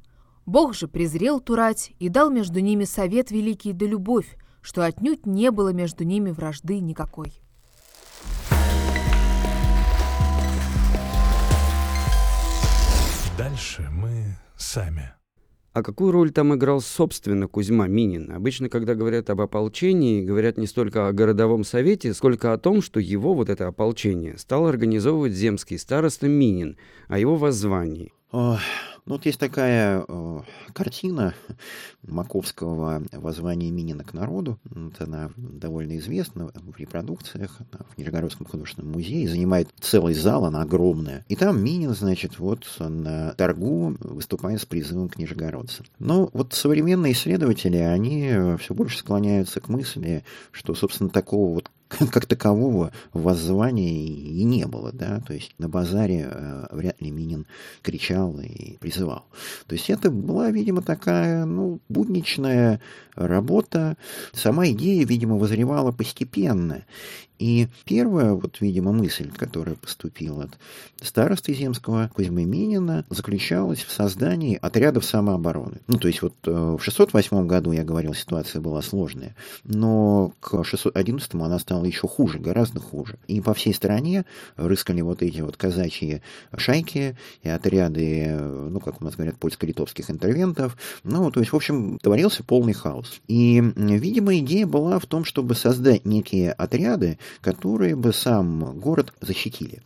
Бог 0.47 0.73
же 0.73 0.87
презрел 0.87 1.41
Турать 1.41 1.91
и 1.99 2.07
дал 2.07 2.29
между 2.31 2.61
ними 2.61 2.85
совет 2.85 3.31
великий 3.31 3.73
да 3.73 3.85
любовь, 3.85 4.37
что 4.61 4.85
отнюдь 4.85 5.25
не 5.25 5.51
было 5.51 5.73
между 5.73 6.05
ними 6.05 6.31
вражды 6.31 6.79
никакой. 6.79 7.33
Дальше 13.37 13.89
мы 13.91 14.37
сами. 14.55 15.11
А 15.73 15.83
какую 15.83 16.11
роль 16.11 16.31
там 16.31 16.55
играл, 16.55 16.79
собственно, 16.79 17.47
Кузьма 17.49 17.87
Минин? 17.87 18.31
Обычно, 18.31 18.69
когда 18.69 18.95
говорят 18.95 19.29
об 19.29 19.41
ополчении, 19.41 20.23
говорят 20.23 20.57
не 20.57 20.65
столько 20.65 21.09
о 21.09 21.11
городовом 21.11 21.65
совете, 21.65 22.13
сколько 22.13 22.53
о 22.53 22.57
том, 22.57 22.81
что 22.81 23.01
его, 23.01 23.33
вот 23.33 23.49
это 23.49 23.67
ополчение, 23.67 24.37
стал 24.37 24.65
организовывать 24.65 25.33
земский 25.33 25.77
староста 25.77 26.29
Минин, 26.29 26.77
о 27.09 27.19
его 27.19 27.35
воззвании. 27.35 28.13
Ну, 29.07 29.13
вот 29.13 29.25
есть 29.25 29.39
такая 29.39 30.03
э, 30.05 30.41
картина 30.73 31.33
Маковского 32.03 33.01
«Воззвание 33.13 33.71
Минина 33.71 34.03
к 34.03 34.13
народу». 34.13 34.59
Вот 34.65 34.99
она 34.99 35.31
довольно 35.37 35.97
известна 35.97 36.51
в 36.53 36.77
репродукциях 36.77 37.59
в 37.95 37.97
Нижегородском 37.97 38.45
художественном 38.45 38.91
музее. 38.91 39.29
Занимает 39.29 39.69
целый 39.79 40.13
зал, 40.13 40.43
она 40.43 40.61
огромная. 40.61 41.23
И 41.29 41.37
там 41.37 41.63
Минин, 41.63 41.95
значит, 41.95 42.37
вот 42.37 42.67
на 42.79 43.31
торгу 43.35 43.95
выступает 44.01 44.61
с 44.61 44.65
призывом 44.65 45.07
к 45.07 45.17
нижегородцам. 45.17 45.85
Но 45.99 46.29
вот 46.33 46.51
современные 46.51 47.13
исследователи, 47.13 47.77
они 47.77 48.57
все 48.59 48.73
больше 48.73 48.97
склоняются 48.97 49.61
к 49.61 49.69
мысли, 49.69 50.25
что, 50.51 50.75
собственно, 50.75 51.09
такого 51.09 51.53
вот 51.53 51.71
как 52.11 52.25
такового 52.25 52.91
воззвания 53.13 54.05
и 54.05 54.43
не 54.43 54.65
было, 54.65 54.91
да, 54.91 55.21
то 55.21 55.33
есть 55.33 55.53
на 55.57 55.69
базаре 55.69 56.29
э, 56.31 56.65
вряд 56.71 57.01
ли 57.01 57.11
Минин 57.11 57.45
кричал 57.81 58.39
и 58.39 58.77
призывал. 58.77 59.25
То 59.67 59.73
есть 59.73 59.89
это 59.89 60.11
была, 60.11 60.51
видимо, 60.51 60.81
такая, 60.81 61.45
ну, 61.45 61.79
будничная 61.89 62.81
работа. 63.17 63.97
Сама 64.33 64.67
идея, 64.69 65.05
видимо, 65.05 65.37
возревала 65.37 65.91
постепенно. 65.91 66.83
И 67.39 67.67
первая, 67.85 68.33
вот, 68.33 68.61
видимо, 68.61 68.91
мысль, 68.91 69.31
которая 69.31 69.75
поступила 69.75 70.45
от 70.45 70.57
старосты 71.01 71.53
земского 71.53 72.09
Кузьмы 72.15 72.45
Минина, 72.45 73.05
заключалась 73.09 73.83
в 73.83 73.91
создании 73.91 74.57
отрядов 74.59 75.05
самообороны. 75.05 75.81
Ну, 75.87 75.99
то 75.99 76.07
есть 76.07 76.21
вот 76.23 76.33
э, 76.45 76.51
в 76.51 76.81
608 76.81 77.45
году, 77.45 77.71
я 77.71 77.83
говорил, 77.83 78.15
ситуация 78.15 78.59
была 78.59 78.81
сложная, 78.81 79.35
но 79.63 80.33
к 80.39 80.63
611 80.63 81.35
она 81.35 81.59
стала 81.59 81.85
еще 81.85 82.07
хуже, 82.07 82.39
гораздо 82.39 82.79
хуже. 82.79 83.19
И 83.27 83.39
по 83.39 83.53
всей 83.53 83.73
стране 83.73 84.25
рыскали 84.55 85.01
вот 85.01 85.21
эти 85.21 85.41
вот 85.41 85.57
казачьи 85.57 86.21
шайки 86.55 87.15
и 87.43 87.49
отряды, 87.49 88.35
ну, 88.35 88.79
как 88.79 89.01
у 89.01 89.05
нас 89.05 89.15
говорят, 89.15 89.35
польско-литовских 89.37 90.09
интервентов. 90.09 90.75
Ну, 91.03 91.29
то 91.29 91.39
есть, 91.39 91.53
в 91.53 91.55
общем, 91.55 91.99
творился 91.99 92.43
полный 92.43 92.73
хаос. 92.73 93.06
И, 93.27 93.61
видимо, 93.75 94.37
идея 94.39 94.65
была 94.65 94.99
в 94.99 95.05
том, 95.05 95.25
чтобы 95.25 95.55
создать 95.55 96.05
некие 96.05 96.51
отряды, 96.51 97.19
которые 97.41 97.95
бы 97.95 98.13
сам 98.13 98.79
город 98.79 99.13
защитили. 99.21 99.81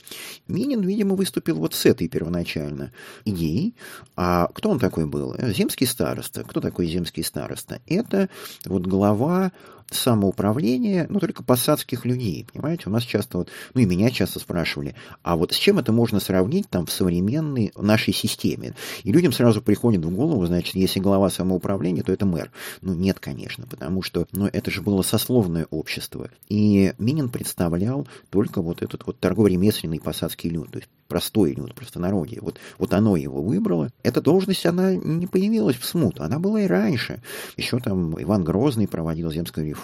Минин, 0.48 0.82
видимо, 0.82 1.16
выступил 1.16 1.58
вот 1.58 1.74
с 1.74 1.86
этой 1.86 2.08
первоначально 2.08 2.92
идеей. 3.26 3.76
А 4.16 4.48
кто 4.54 4.70
он 4.70 4.80
такой 4.80 5.06
был? 5.06 5.36
Земский 5.38 5.88
староста. 5.88 6.44
Кто 6.44 6.62
такой 6.62 6.88
земский 6.88 7.24
староста? 7.24 7.82
Это 7.88 8.30
вот 8.66 8.86
глава 8.88 9.52
самоуправления, 9.92 11.08
ну, 11.10 11.20
только 11.20 11.44
посадских 11.44 12.06
людей, 12.06 12.46
понимаете? 12.52 12.84
У 12.88 12.90
нас 12.90 13.04
часто 13.04 13.40
вот, 13.40 13.50
ну, 13.74 13.82
и 13.82 13.86
меня 13.86 14.10
часто 14.10 14.40
спрашивали, 14.40 14.96
а 15.24 15.36
вот 15.36 15.54
с 15.54 15.56
чем 15.56 15.80
это 15.80 15.92
можно 15.92 16.20
сравнить 16.20 16.70
там 16.70 16.86
в 16.86 16.92
современной 16.92 17.72
нашей 17.76 18.14
системе? 18.14 18.74
И 19.04 19.12
людям 19.12 19.32
сразу 19.32 19.62
приходит 19.62 20.04
в 20.04 20.10
голову, 20.14 20.46
значит, 20.46 20.76
если 20.76 21.00
глава 21.00 21.30
самоуправления, 21.30 22.04
то 22.04 22.12
это 22.12 22.26
мэр. 22.26 22.52
Ну, 22.82 22.94
нет, 22.94 23.20
конечно, 23.20 23.66
потому 23.68 24.02
что, 24.02 24.26
ну, 24.32 24.48
это 24.48 24.72
же 24.72 24.82
было 24.82 25.02
сословное 25.02 25.68
общество. 25.70 26.30
И 26.50 26.94
Минин 26.98 27.30
представлял 27.30 28.08
только 28.30 28.62
вот 28.62 28.82
этот 28.82 29.06
вот 29.06 29.20
торгово-ремесленный 29.20 30.00
посадский 30.00 30.50
люд, 30.50 30.72
то 30.72 30.80
есть 30.80 30.90
простой 31.12 31.52
люд, 31.52 31.76
простонародье. 31.76 32.40
Вот, 32.42 32.58
вот 32.78 32.94
оно 32.94 33.18
его 33.18 33.42
выбрало. 33.42 33.90
Эта 34.02 34.22
должность, 34.22 34.66
она 34.66 34.96
не 34.96 35.28
появилась 35.28 35.76
в 35.76 35.84
смуту, 35.84 36.24
она 36.24 36.40
была 36.40 36.62
и 36.62 36.68
раньше. 36.68 37.22
Еще 37.58 37.80
там 37.80 38.16
Иван 38.22 38.46
Грозный 38.46 38.88
проводил 38.88 39.30
земскую 39.30 39.68
реформу, 39.68 39.81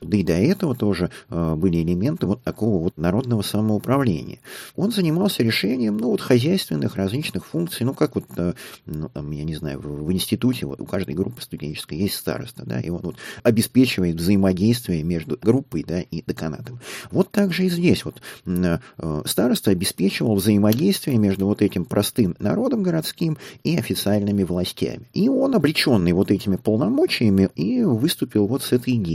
да 0.00 0.16
и 0.16 0.22
до 0.22 0.34
этого 0.34 0.74
тоже 0.74 1.10
э, 1.28 1.54
были 1.54 1.82
элементы 1.82 2.26
вот 2.26 2.42
такого 2.42 2.82
вот 2.82 2.96
народного 2.96 3.42
самоуправления. 3.42 4.38
Он 4.76 4.90
занимался 4.92 5.42
решением, 5.42 5.96
ну, 5.98 6.10
вот 6.10 6.20
хозяйственных 6.20 6.96
различных 6.96 7.46
функций, 7.46 7.84
ну, 7.84 7.94
как 7.94 8.14
вот, 8.14 8.24
э, 8.36 8.54
ну, 8.86 9.08
там, 9.08 9.30
я 9.30 9.44
не 9.44 9.54
знаю, 9.54 9.80
в, 9.80 10.10
институте 10.12 10.66
вот 10.66 10.80
у 10.80 10.86
каждой 10.86 11.14
группы 11.14 11.40
студенческой 11.42 11.98
есть 11.98 12.16
староста, 12.16 12.64
да, 12.66 12.80
и 12.80 12.90
он 12.90 13.00
вот 13.02 13.16
обеспечивает 13.42 14.16
взаимодействие 14.16 15.02
между 15.02 15.38
группой, 15.40 15.84
да, 15.86 16.00
и 16.00 16.22
деканатом. 16.26 16.80
Вот 17.10 17.30
так 17.30 17.52
же 17.52 17.66
и 17.66 17.70
здесь 17.70 18.04
вот 18.04 18.20
э, 18.46 18.78
староста 19.24 19.70
обеспечивал 19.70 20.34
взаимодействие 20.34 21.18
между 21.18 21.46
вот 21.46 21.62
этим 21.62 21.84
простым 21.84 22.36
народом 22.38 22.82
городским 22.82 23.38
и 23.64 23.76
официальными 23.76 24.42
властями. 24.42 25.08
И 25.12 25.28
он, 25.28 25.54
облеченный 25.54 26.12
вот 26.12 26.30
этими 26.30 26.56
полномочиями, 26.56 27.50
и 27.54 27.82
выступил 27.82 28.46
вот 28.46 28.62
с 28.62 28.72
этой 28.72 28.94
идеей. 28.94 29.09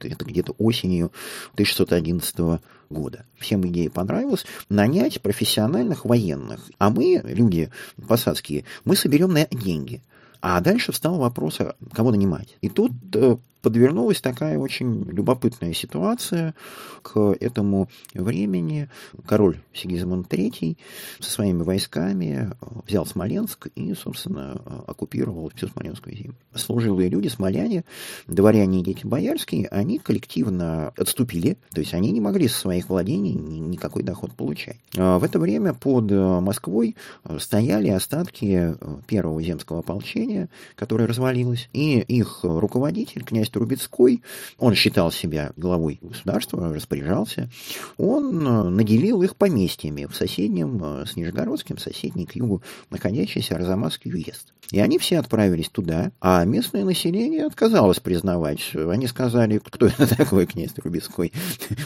Это 0.00 0.24
где-то 0.24 0.54
осенью 0.58 1.12
1611 1.54 2.60
года. 2.90 3.24
Всем 3.36 3.66
идея 3.66 3.90
понравилась 3.90 4.44
нанять 4.68 5.20
профессиональных 5.20 6.04
военных. 6.04 6.70
А 6.78 6.90
мы, 6.90 7.20
люди 7.24 7.70
посадские, 8.08 8.64
мы 8.84 8.96
соберем 8.96 9.32
на 9.32 9.46
деньги. 9.46 10.02
А 10.40 10.60
дальше 10.60 10.92
встал 10.92 11.18
вопрос, 11.18 11.60
а 11.60 11.74
кого 11.92 12.10
нанимать. 12.10 12.56
И 12.60 12.68
тут 12.68 12.92
э, 13.14 13.36
подвернулась 13.64 14.20
такая 14.20 14.58
очень 14.58 15.04
любопытная 15.04 15.72
ситуация. 15.72 16.54
К 17.02 17.34
этому 17.40 17.88
времени 18.12 18.90
король 19.26 19.58
Сигизмунд 19.72 20.32
III 20.32 20.76
со 21.18 21.30
своими 21.30 21.62
войсками 21.62 22.52
взял 22.86 23.06
Смоленск 23.06 23.68
и, 23.74 23.94
собственно, 23.94 24.60
оккупировал 24.86 25.50
всю 25.54 25.68
Смоленскую 25.68 26.14
землю. 26.14 26.34
Служилые 26.54 27.08
люди, 27.08 27.28
смоляне, 27.28 27.84
дворяне 28.26 28.80
и 28.80 28.84
дети 28.84 29.06
боярские, 29.06 29.66
они 29.68 29.98
коллективно 29.98 30.92
отступили, 30.96 31.56
то 31.72 31.80
есть 31.80 31.94
они 31.94 32.10
не 32.10 32.20
могли 32.20 32.48
со 32.48 32.60
своих 32.60 32.90
владений 32.90 33.32
никакой 33.32 34.02
доход 34.02 34.32
получать. 34.32 34.76
А 34.96 35.18
в 35.18 35.24
это 35.24 35.38
время 35.38 35.72
под 35.72 36.10
Москвой 36.10 36.96
стояли 37.38 37.88
остатки 37.88 38.76
первого 39.06 39.42
земского 39.42 39.78
ополчения, 39.78 40.50
которое 40.76 41.06
развалилось, 41.06 41.70
и 41.72 42.00
их 42.00 42.40
руководитель, 42.42 43.24
князь 43.24 43.48
Трубецкой, 43.54 44.22
он 44.58 44.74
считал 44.74 45.12
себя 45.12 45.52
главой 45.56 46.00
государства, 46.02 46.74
распоряжался, 46.74 47.48
он 47.96 48.44
э, 48.44 48.68
наделил 48.68 49.22
их 49.22 49.36
поместьями 49.36 50.06
в 50.06 50.16
соседнем 50.16 50.82
э, 50.82 51.06
с 51.06 51.14
Нижегородским, 51.14 51.78
соседний 51.78 52.26
к 52.26 52.34
югу 52.34 52.62
находящийся 52.90 53.54
Арзамасский 53.54 54.12
уезд. 54.12 54.52
И 54.74 54.80
они 54.80 54.98
все 54.98 55.20
отправились 55.20 55.68
туда, 55.68 56.10
а 56.20 56.44
местное 56.44 56.82
население 56.82 57.46
отказалось 57.46 58.00
признавать. 58.00 58.72
Они 58.74 59.06
сказали, 59.06 59.60
кто 59.64 59.86
это 59.86 60.08
такой 60.16 60.46
князь 60.46 60.72
Трубецкой? 60.72 61.32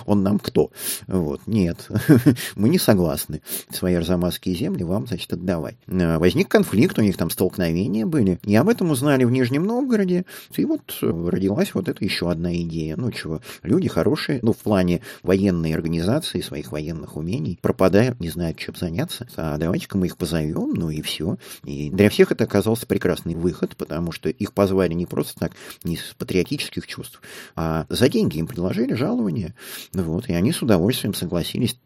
Он 0.07 0.23
нам 0.23 0.38
кто? 0.38 0.71
Вот, 1.07 1.42
нет, 1.47 1.87
мы 2.57 2.71
не 2.71 2.78
согласны 2.78 3.42
свои 3.71 3.92
арзамасские 3.92 4.54
земли 4.54 4.85
вам, 4.85 5.07
значит, 5.07 5.30
отдавать. 5.35 5.76
Э, 5.87 6.16
возник 6.16 6.49
конфликт, 6.49 6.99
у 6.99 7.02
них 7.02 7.18
там 7.18 7.28
столкновения 7.28 8.07
были, 8.07 8.38
и 8.42 8.57
об 8.57 8.71
этом 8.71 8.90
узнали 8.90 9.25
в 9.25 9.30
Нижнем 9.30 9.64
Новгороде, 9.64 10.25
и 10.57 10.64
вот 10.64 10.97
родилась 11.02 11.75
вот 11.75 11.90
эта 11.90 12.02
еще 12.02 12.30
одна 12.30 12.57
идея. 12.57 12.97
Ну, 12.97 13.12
чего, 13.12 13.42
люди 13.62 13.88
хорошие, 13.88 14.38
ну, 14.40 14.54
в 14.54 14.59
плане 14.59 15.02
военной 15.23 15.75
организации, 15.75 16.40
своих 16.40 16.73
военных 16.73 17.18
умений, 17.18 17.59
пропадают, 17.61 18.18
не 18.18 18.30
знают, 18.30 18.57
чем 18.57 18.75
заняться, 18.76 19.28
а 19.37 19.59
давайте-ка 19.59 19.99
мы 19.99 20.07
их 20.07 20.16
позовем, 20.16 20.73
ну 20.73 20.88
и 20.88 21.02
все. 21.02 21.37
И 21.64 21.90
для 21.90 22.09
всех 22.09 22.33
это 22.33 22.47
оказался 22.78 22.87
прекрасный 22.87 23.35
выход, 23.35 23.76
потому 23.76 24.12
что 24.12 24.28
их 24.28 24.52
позвали 24.52 24.94
не 24.94 25.06
просто 25.06 25.38
так, 25.38 25.52
не 25.85 25.94
из 25.94 26.14
патриотических 26.18 26.87
чувств, 26.87 27.20
а 27.56 27.87
за 27.88 28.08
деньги 28.08 28.38
им 28.38 28.47
предложили 28.47 28.94
жалование, 28.94 29.54
вот, 29.92 30.28
и 30.28 30.35
они 30.35 30.52
с 30.52 30.62
удовольствием 30.62 31.14
согласились. 31.14 31.78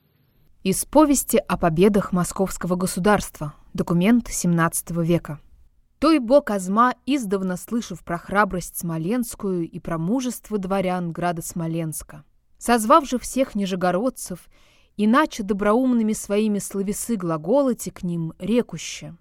Из 0.64 0.84
повести 0.84 1.38
о 1.48 1.56
победах 1.56 2.12
московского 2.12 2.76
государства. 2.76 3.54
Документ 3.74 4.28
XVII 4.28 5.02
века. 5.04 5.40
Той 5.98 6.18
бог 6.18 6.50
Азма, 6.50 6.94
издавна 7.06 7.56
слышав 7.56 8.04
про 8.04 8.18
храбрость 8.18 8.78
Смоленскую 8.78 9.68
и 9.68 9.80
про 9.80 9.98
мужество 9.98 10.58
дворян 10.58 11.12
града 11.12 11.42
Смоленска, 11.42 12.24
созвав 12.58 13.08
же 13.08 13.18
всех 13.18 13.54
нижегородцев, 13.54 14.48
иначе 14.96 15.42
доброумными 15.42 16.12
своими 16.12 16.60
словесы 16.60 17.16
глаголоти 17.16 17.90
к 17.90 18.04
ним 18.04 18.34
рекуще. 18.38 19.16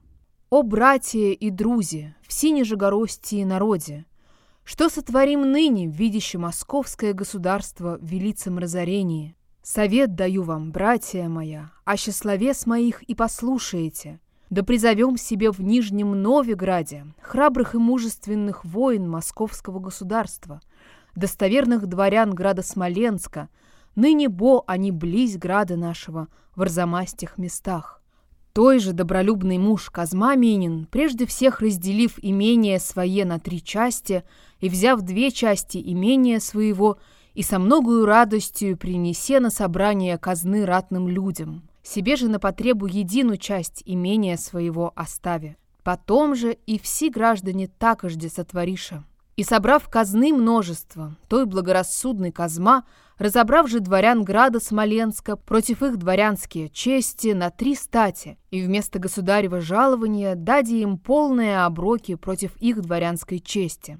«О, 0.53 0.63
братья 0.63 1.31
и 1.31 1.49
друзья, 1.49 2.13
все 2.27 2.51
нижегородские 2.51 3.45
народе, 3.45 4.05
что 4.65 4.89
сотворим 4.89 5.49
ныне, 5.49 5.87
видяще 5.87 6.37
московское 6.37 7.13
государство 7.13 7.97
в 8.01 8.03
велицем 8.03 8.57
разорении? 8.57 9.37
Совет 9.63 10.13
даю 10.13 10.43
вам, 10.43 10.73
братья 10.73 11.29
моя, 11.29 11.71
о 11.85 11.95
счастливес 11.95 12.65
моих 12.65 13.01
и 13.03 13.15
послушаете— 13.15 14.19
да 14.49 14.61
призовем 14.61 15.15
себе 15.15 15.51
в 15.51 15.61
Нижнем 15.61 16.21
Новиграде 16.21 17.05
храбрых 17.21 17.73
и 17.73 17.77
мужественных 17.77 18.65
воин 18.65 19.09
московского 19.09 19.79
государства, 19.79 20.59
достоверных 21.15 21.87
дворян 21.87 22.35
града 22.35 22.61
Смоленска, 22.61 23.47
ныне 23.95 24.27
бо 24.27 24.65
они 24.67 24.91
близь 24.91 25.37
града 25.37 25.77
нашего 25.77 26.27
в 26.57 26.63
арзамастих 26.63 27.37
местах. 27.37 28.00
Той 28.53 28.79
же 28.79 28.91
добролюбный 28.91 29.57
муж 29.57 29.89
Казма 29.89 30.35
Минин, 30.35 30.85
прежде 30.91 31.25
всех 31.25 31.61
разделив 31.61 32.19
имение 32.21 32.79
свое 32.79 33.23
на 33.23 33.39
три 33.39 33.63
части 33.63 34.23
и 34.59 34.67
взяв 34.67 35.01
две 35.01 35.31
части 35.31 35.81
имения 35.83 36.39
своего, 36.41 36.97
и 37.33 37.43
со 37.43 37.59
многою 37.59 38.05
радостью 38.05 38.75
принесе 38.75 39.39
на 39.39 39.51
собрание 39.51 40.17
казны 40.17 40.65
ратным 40.65 41.07
людям, 41.07 41.63
себе 41.81 42.17
же 42.17 42.27
на 42.27 42.39
потребу 42.39 42.87
единую 42.87 43.37
часть 43.37 43.83
имения 43.85 44.35
своего 44.35 44.91
остави. 44.97 45.55
Потом 45.83 46.35
же 46.35 46.57
и 46.65 46.77
все 46.77 47.09
граждане 47.09 47.67
такожде 47.67 48.27
сотвориша. 48.27 49.05
И 49.37 49.43
собрав 49.43 49.87
казны 49.87 50.33
множество, 50.33 51.15
той 51.29 51.45
благорассудный 51.45 52.33
Казма, 52.33 52.83
разобрав 53.21 53.69
же 53.69 53.79
дворян 53.79 54.23
града 54.23 54.59
Смоленска 54.59 55.35
против 55.35 55.83
их 55.83 55.97
дворянские 55.97 56.69
чести 56.69 57.33
на 57.33 57.51
три 57.51 57.75
стати, 57.75 58.39
и 58.49 58.63
вместо 58.63 58.97
государева 58.97 59.61
жалования 59.61 60.33
дади 60.33 60.81
им 60.81 60.97
полные 60.97 61.63
оброки 61.63 62.15
против 62.15 62.57
их 62.57 62.81
дворянской 62.81 63.39
чести. 63.39 63.99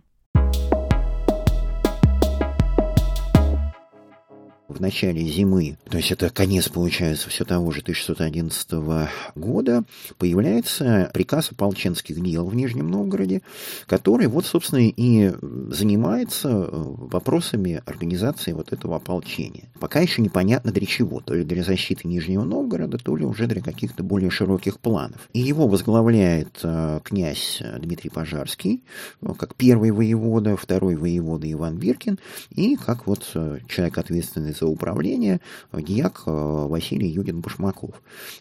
В 4.71 4.79
начале 4.79 5.25
зимы, 5.25 5.77
то 5.89 5.97
есть 5.97 6.12
это 6.12 6.29
конец, 6.29 6.69
получается, 6.69 7.29
все 7.29 7.45
того 7.45 7.71
же 7.71 7.81
1611 7.81 9.10
года, 9.36 9.84
появляется 10.17 11.10
приказ 11.13 11.51
ополченских 11.51 12.21
дел 12.21 12.45
в 12.45 12.55
Нижнем 12.55 12.89
Новгороде, 12.89 13.41
который 13.88 14.27
вот, 14.27 14.45
собственно, 14.45 14.81
и 14.81 15.31
занимается 15.69 16.49
э, 16.49 16.67
вопросами 16.71 17.81
организации 17.86 18.53
вот 18.53 18.73
этого 18.73 18.97
ополчения. 18.97 19.69
Пока 19.79 19.99
еще 19.99 20.21
непонятно 20.21 20.71
для 20.71 20.86
чего, 20.86 21.19
то 21.19 21.34
ли 21.34 21.43
для 21.43 21.63
защиты 21.63 22.07
Нижнего 22.07 22.43
Новгорода, 22.43 22.97
то 22.97 23.15
ли 23.15 23.25
уже 23.25 23.47
для 23.47 23.62
каких-то 23.62 24.03
более 24.03 24.29
широких 24.29 24.79
планов. 24.79 25.29
И 25.34 25.39
его 25.39 25.67
возглавляет 25.67 26.60
э, 26.63 26.99
князь 27.03 27.62
Дмитрий 27.79 28.10
Пожарский, 28.10 28.84
э, 29.21 29.34
как 29.38 29.55
первый 29.55 29.91
воевода, 29.91 30.55
второй 30.55 30.95
воевода 30.95 31.51
Иван 31.51 31.77
Биркин, 31.77 32.19
и 32.51 32.75
как 32.75 33.07
вот 33.07 33.23
человек 33.67 33.97
ответственный 33.97 34.53
за 34.62 34.67
управления 34.67 35.41
дьяк 35.74 36.24
э, 36.26 36.32
Василий 36.32 37.10
Юдин-Башмаков. 37.10 37.95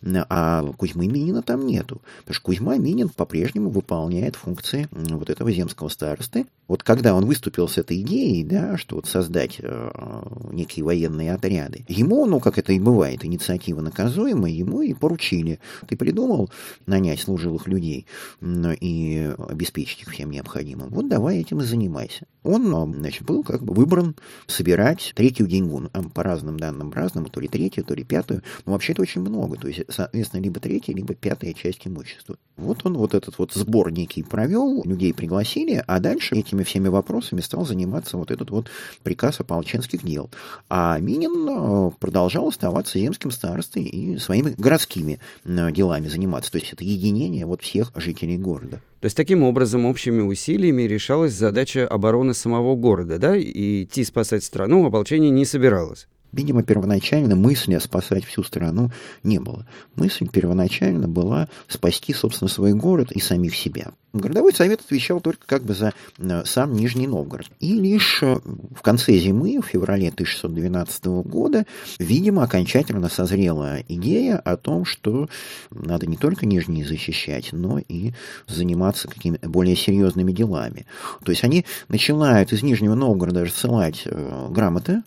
А 0.05 0.73
Кузьмы 0.77 1.07
Минина 1.09 1.43
там 1.43 1.67
нету, 1.67 2.01
потому 2.21 2.35
что 2.35 2.45
Кузьма 2.45 2.77
Минин 2.77 3.09
по-прежнему 3.09 3.71
выполняет 3.71 4.37
функции 4.37 4.87
вот 4.91 5.31
этого 5.31 5.51
земского 5.51 5.89
старосты. 5.89 6.47
Вот 6.69 6.85
когда 6.85 7.15
он 7.15 7.27
выступил 7.27 7.67
с 7.67 7.79
этой 7.79 8.01
идеей, 8.03 8.45
да, 8.45 8.77
что 8.77 8.97
вот 8.97 9.07
создать 9.07 9.57
э, 9.59 10.23
некие 10.53 10.85
военные 10.85 11.35
отряды, 11.35 11.85
ему, 11.89 12.27
ну, 12.27 12.39
как 12.39 12.59
это 12.59 12.73
и 12.73 12.79
бывает, 12.79 13.25
инициатива 13.25 13.81
наказуемая, 13.81 14.53
ему 14.53 14.83
и 14.83 14.95
поручили. 14.95 15.59
Ты 15.89 15.97
придумал 15.97 16.51
нанять 16.87 17.21
служилых 17.21 17.67
людей 17.67 18.07
и 18.41 19.35
обеспечить 19.49 20.03
их 20.03 20.11
всем 20.11 20.31
необходимым. 20.31 20.91
Вот 20.91 21.09
давай 21.09 21.39
этим 21.39 21.61
и 21.61 21.65
занимайся. 21.65 22.27
Он, 22.43 22.95
значит, 22.95 23.25
был 23.25 23.43
как 23.43 23.65
бы 23.65 23.75
выбран 23.75 24.15
собирать 24.47 25.13
третью 25.17 25.47
деньгу 25.47 25.89
по 26.11 26.23
разным 26.23 26.59
данным 26.59 26.93
разному, 26.93 27.29
то 27.29 27.41
ли 27.41 27.49
третью, 27.49 27.85
то 27.85 27.95
ли 27.95 28.05
пятую. 28.05 28.43
Но 28.67 28.73
вообще 28.73 28.93
это 28.93 29.03
очень 29.03 29.21
много. 29.21 29.57
То 29.57 29.69
есть, 29.69 29.83
соответственно, 29.89 30.43
либо 30.43 30.61
третья, 30.61 30.93
либо 30.93 31.15
пятая 31.15 31.53
часть 31.55 31.87
имущества. 31.87 32.37
Вот 32.57 32.85
он 32.85 32.97
вот 32.97 33.15
этот 33.15 33.39
вот 33.39 33.53
сбор 33.53 33.91
некий 33.91 34.23
провел, 34.23 34.83
людей 34.85 35.15
пригласили, 35.15 35.83
а 35.87 35.99
дальше 36.01 36.37
этими 36.37 36.63
всеми 36.63 36.89
вопросами 36.89 37.41
стал 37.41 37.65
заниматься 37.65 38.17
вот 38.17 38.31
этот 38.31 38.51
вот 38.51 38.69
приказ 39.03 39.41
ополченских 39.41 40.05
дел. 40.05 40.31
А 40.69 40.99
Минин 40.99 41.49
э, 41.49 41.91
продолжал 41.99 42.49
оставаться 42.49 42.99
земским 42.99 43.31
старостой 43.31 43.85
и 43.85 44.19
своими 44.19 44.55
городскими 44.57 45.21
э, 45.45 45.73
делами 45.73 46.09
заниматься. 46.09 46.53
То 46.53 46.59
есть 46.59 46.73
это 46.73 46.85
единение 46.85 47.47
вот 47.47 47.63
всех 47.63 47.93
жителей 47.97 48.37
города. 48.37 48.81
То 49.01 49.07
есть 49.07 49.17
таким 49.17 49.43
образом 49.43 49.87
общими 49.87 50.21
усилиями 50.21 50.83
решалась 50.83 51.33
задача 51.33 51.89
обороны 51.89 52.35
самого 52.35 52.77
города, 52.77 53.19
да, 53.19 53.35
и 53.35 53.85
идти 53.85 54.05
спасать 54.05 54.45
страну 54.45 54.87
ополчение 54.87 55.31
не 55.31 55.47
собиралось. 55.47 56.07
Видимо, 56.33 56.63
первоначально 56.63 57.37
мысли 57.37 57.79
спасать 57.79 58.25
всю 58.25 58.43
страну 58.43 58.91
не 59.23 59.39
было. 59.39 59.67
Мысль 59.97 60.29
первоначально 60.29 61.09
была 61.09 61.49
спасти, 61.69 62.13
собственно, 62.13 62.49
свой 62.49 62.73
город 62.73 63.13
и 63.13 63.21
самих 63.21 63.57
себя. 63.57 63.93
Городовой 64.13 64.53
совет 64.53 64.81
отвечал 64.81 65.21
только 65.21 65.47
как 65.47 65.63
бы 65.63 65.73
за 65.73 65.93
э, 66.19 66.43
сам 66.45 66.75
Нижний 66.75 67.07
Новгород. 67.07 67.47
И 67.61 67.75
лишь 67.75 68.23
э, 68.25 68.39
в 68.45 68.83
конце 68.83 69.17
зимы, 69.19 69.61
в 69.61 69.67
феврале 69.67 70.09
1612 70.09 71.05
года, 71.25 71.65
видимо, 72.01 72.43
окончательно 72.43 73.09
созрела 73.09 73.79
идея 73.89 74.37
о 74.39 74.57
том, 74.57 74.85
что 74.85 75.29
надо 75.71 76.07
не 76.07 76.17
только 76.17 76.45
Нижний 76.45 76.83
защищать, 76.83 77.51
но 77.53 77.79
и 77.79 78.13
заниматься 78.49 79.07
какими-то 79.07 79.49
более 79.49 79.77
серьезными 79.77 80.33
делами. 80.33 80.87
То 81.25 81.31
есть 81.31 81.45
они 81.45 81.65
начинают 81.87 82.53
из 82.53 82.65
Нижнего 82.65 82.97
Новгорода 82.97 83.45
рассылать 83.45 84.03
э, 84.07 84.49
грамоты 84.51 85.03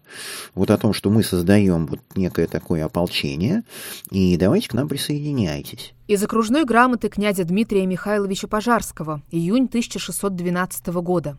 вот 0.56 0.72
о 0.72 0.78
том, 0.78 0.94
что 0.94 1.10
мы 1.14 1.24
создаем 1.24 1.86
вот 1.86 2.00
некое 2.16 2.48
такое 2.48 2.84
ополчение, 2.84 3.64
и 4.10 4.36
давайте 4.36 4.68
к 4.68 4.74
нам 4.74 4.90
присоединяйтесь. 4.90 5.94
Из 6.08 6.22
окружной 6.24 6.66
грамоты 6.66 7.08
князя 7.08 7.44
Дмитрия 7.46 7.86
Михайловича 7.86 8.48
Пожарского, 8.48 9.22
июнь 9.32 9.66
1612 9.66 10.88
года. 10.88 11.38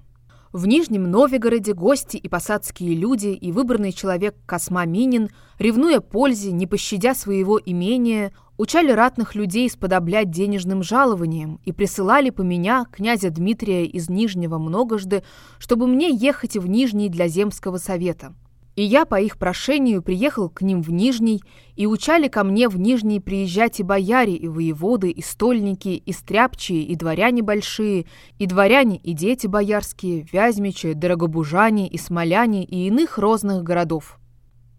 В 0.52 0.68
Нижнем 0.68 1.10
Новгороде 1.10 1.74
гости 1.74 2.16
и 2.16 2.28
посадские 2.28 2.94
люди 2.94 3.26
и 3.26 3.50
выбранный 3.50 3.90
человек 3.90 4.36
Косма 4.46 4.86
Минин, 4.86 5.30
ревнуя 5.58 6.00
пользе, 6.00 6.52
не 6.52 6.68
пощадя 6.68 7.12
своего 7.12 7.60
имения, 7.62 8.32
учали 8.56 8.92
ратных 8.92 9.34
людей 9.34 9.68
сподоблять 9.68 10.30
денежным 10.30 10.84
жалованием 10.84 11.58
и 11.64 11.72
присылали 11.72 12.30
по 12.30 12.42
меня, 12.42 12.86
князя 12.92 13.30
Дмитрия 13.30 13.84
из 13.84 14.08
Нижнего 14.08 14.58
Многожды, 14.58 15.24
чтобы 15.58 15.88
мне 15.88 16.14
ехать 16.14 16.56
в 16.56 16.68
Нижний 16.68 17.08
для 17.08 17.26
земского 17.26 17.78
совета. 17.78 18.32
И 18.76 18.82
я 18.82 19.04
по 19.04 19.20
их 19.20 19.38
прошению 19.38 20.02
приехал 20.02 20.48
к 20.48 20.62
ним 20.62 20.82
в 20.82 20.90
Нижний, 20.90 21.42
и 21.76 21.86
учали 21.86 22.26
ко 22.26 22.42
мне 22.42 22.68
в 22.68 22.78
Нижний 22.78 23.20
приезжать 23.20 23.78
и 23.78 23.84
бояре, 23.84 24.34
и 24.34 24.48
воеводы, 24.48 25.10
и 25.10 25.22
стольники, 25.22 25.90
и 25.90 26.12
стряпчие, 26.12 26.82
и 26.82 26.96
дворяне 26.96 27.42
большие, 27.42 28.06
и 28.38 28.46
дворяне, 28.46 28.96
и 28.96 29.12
дети 29.12 29.46
боярские, 29.46 30.26
вязьмичи, 30.32 30.92
дорогобужане, 30.92 31.88
и 31.88 31.98
смоляне, 31.98 32.64
и 32.64 32.88
иных 32.88 33.18
розных 33.18 33.62
городов. 33.62 34.18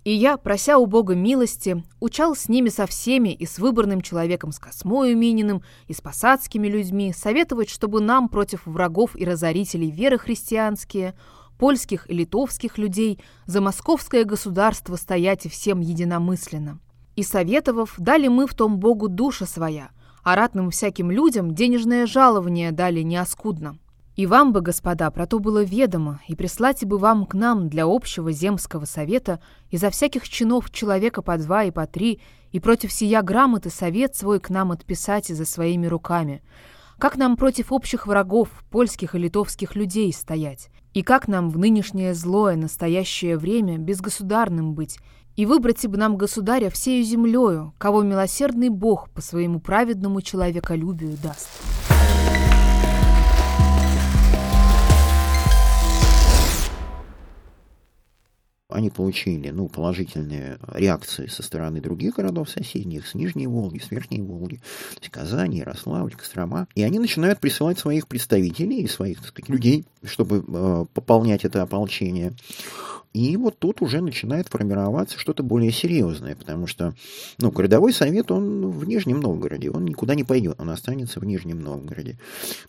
И 0.03 0.12
я, 0.12 0.38
прося 0.38 0.77
у 0.77 0.86
Бога 0.86 1.15
милости, 1.15 1.84
учал 1.99 2.36
с 2.36 2.47
ними 2.47 2.69
со 2.69 2.86
всеми 2.86 3.29
и 3.29 3.45
с 3.45 3.58
выборным 3.58 4.01
человеком 4.01 4.51
с 4.51 4.60
Космою 4.60 5.17
Мининым, 5.17 5.63
и 5.88 5.93
с 5.93 6.01
посадскими 6.01 6.67
людьми, 6.67 7.13
советовать, 7.13 7.69
чтобы 7.69 8.01
нам 8.01 8.27
против 8.27 8.65
врагов 8.65 9.15
и 9.15 9.23
разорителей 9.23 9.89
веры 9.89 10.17
христианские– 10.17 11.13
польских 11.57 12.09
и 12.09 12.13
литовских 12.13 12.77
людей 12.77 13.19
за 13.45 13.61
московское 13.61 14.23
государство 14.23 14.95
стоять 14.95 15.49
всем 15.49 15.81
единомысленно. 15.81 16.79
И 17.15 17.23
советовав, 17.23 17.95
дали 17.97 18.27
мы 18.27 18.47
в 18.47 18.53
том 18.53 18.77
Богу 18.77 19.07
душа 19.07 19.45
своя, 19.45 19.89
а 20.23 20.35
ратным 20.35 20.69
всяким 20.71 21.11
людям 21.11 21.53
денежное 21.53 22.05
жалование 22.05 22.71
дали 22.71 23.01
неоскудно. 23.01 23.77
И 24.15 24.27
вам 24.27 24.53
бы, 24.53 24.61
господа, 24.61 25.11
про 25.11 25.27
то 25.27 25.39
было 25.39 25.61
ведомо, 25.61 26.21
и 26.27 26.35
прислать 26.35 26.85
бы 26.85 26.97
вам 26.97 27.25
к 27.25 27.33
нам 27.33 27.67
для 27.67 27.83
общего 27.85 28.31
земского 28.31 28.85
совета 28.85 29.41
изо 29.71 29.89
всяких 29.89 30.27
чинов 30.29 30.71
человека 30.71 31.21
по 31.21 31.37
два 31.37 31.65
и 31.65 31.71
по 31.71 31.85
три, 31.85 32.21
и 32.51 32.61
против 32.61 32.93
сия 32.93 33.21
грамоты 33.21 33.69
совет 33.69 34.15
свой 34.15 34.39
к 34.39 34.49
нам 34.49 34.71
отписать 34.71 35.27
за 35.27 35.45
своими 35.45 35.87
руками. 35.87 36.41
Как 36.97 37.17
нам 37.17 37.35
против 37.35 37.73
общих 37.73 38.07
врагов, 38.07 38.63
польских 38.71 39.15
и 39.15 39.19
литовских 39.19 39.75
людей 39.75 40.13
стоять? 40.13 40.69
И 40.95 41.01
как 41.03 41.27
нам 41.27 41.49
в 41.49 41.58
нынешнее 41.58 42.13
злое 42.13 42.55
настоящее 42.55 43.38
время 43.38 43.77
безгосударным 43.77 44.75
быть, 44.75 44.97
и 45.36 45.45
выбрать 45.45 45.86
бы 45.86 45.97
нам 45.97 46.15
государя 46.15 46.69
всею 46.69 47.03
землею, 47.03 47.73
кого 47.77 48.01
милосердный 48.01 48.69
Бог 48.69 49.10
по 49.10 49.21
своему 49.21 49.60
праведному 49.60 50.21
человеколюбию 50.21 51.17
даст. 51.21 51.49
Они 58.69 58.89
получили 58.89 59.49
ну, 59.49 59.67
положительные 59.67 60.58
реакции 60.67 61.28
со 61.28 61.43
стороны 61.43 61.82
других 61.82 62.15
городов 62.15 62.49
соседних, 62.49 63.08
с 63.08 63.13
Нижней 63.13 63.47
Волги, 63.47 63.80
с 63.80 63.91
Верхней 63.91 64.21
Волги, 64.21 64.56
то 64.95 65.01
есть 65.01 65.12
Казани, 65.12 65.60
Ярославль, 65.60 66.15
Кострома. 66.15 66.67
И 66.73 66.82
они 66.82 66.99
начинают 66.99 67.39
присылать 67.39 67.78
своих 67.78 68.08
представителей 68.08 68.82
и 68.82 68.88
своих 68.88 69.19
так 69.19 69.28
сказать, 69.28 69.49
людей, 69.49 69.86
чтобы 70.04 70.43
э, 70.47 70.86
пополнять 70.93 71.45
это 71.45 71.62
ополчение. 71.62 72.34
И 73.15 73.38
вот 73.38 73.58
тут 73.60 73.82
уже 73.82 74.01
начинает 74.01 74.49
формироваться 74.49 75.17
что-то 75.17 75.41
более 75.41 75.71
серьезное, 75.71 76.36
потому 76.36 76.67
что 76.67 76.93
ну, 77.39 77.49
городовой 77.49 77.93
совет, 77.93 78.30
он 78.30 78.69
в 78.69 78.86
Нижнем 78.86 79.21
Новгороде, 79.21 79.71
он 79.71 79.86
никуда 79.86 80.15
не 80.15 80.25
пойдет, 80.25 80.60
он 80.60 80.69
останется 80.69 81.21
в 81.21 81.23
Нижнем 81.23 81.62
Новгороде. 81.62 82.17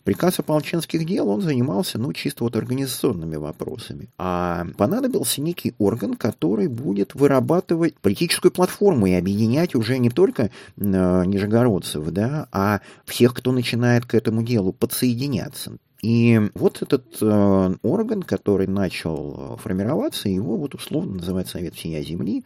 Приказ 0.05 0.39
ополченских 0.39 1.05
дел, 1.05 1.27
он 1.27 1.41
занимался, 1.41 1.99
ну, 1.99 2.13
чисто 2.13 2.45
вот 2.45 2.55
организационными 2.55 3.35
вопросами. 3.35 4.07
А 4.17 4.67
понадобился 4.77 5.41
некий 5.41 5.75
орган, 5.79 6.13
который 6.13 6.69
будет 6.69 7.13
вырабатывать 7.13 7.99
политическую 7.99 8.53
платформу 8.53 9.05
и 9.05 9.15
объединять 9.15 9.75
уже 9.75 9.97
не 9.97 10.09
только 10.09 10.43
э, 10.43 10.49
нижегородцев, 10.77 12.09
да, 12.11 12.47
а 12.53 12.79
всех, 13.03 13.33
кто 13.33 13.51
начинает 13.51 14.05
к 14.05 14.15
этому 14.15 14.43
делу 14.43 14.71
подсоединяться. 14.71 15.73
И 16.01 16.39
вот 16.53 16.83
этот 16.83 17.17
э, 17.21 17.75
орган, 17.81 18.21
который 18.21 18.67
начал 18.67 19.55
э, 19.55 19.61
формироваться, 19.61 20.29
его 20.29 20.55
вот 20.57 20.75
условно 20.75 21.15
называют 21.15 21.47
Совет 21.49 21.73
всея 21.73 22.03
Земли. 22.03 22.43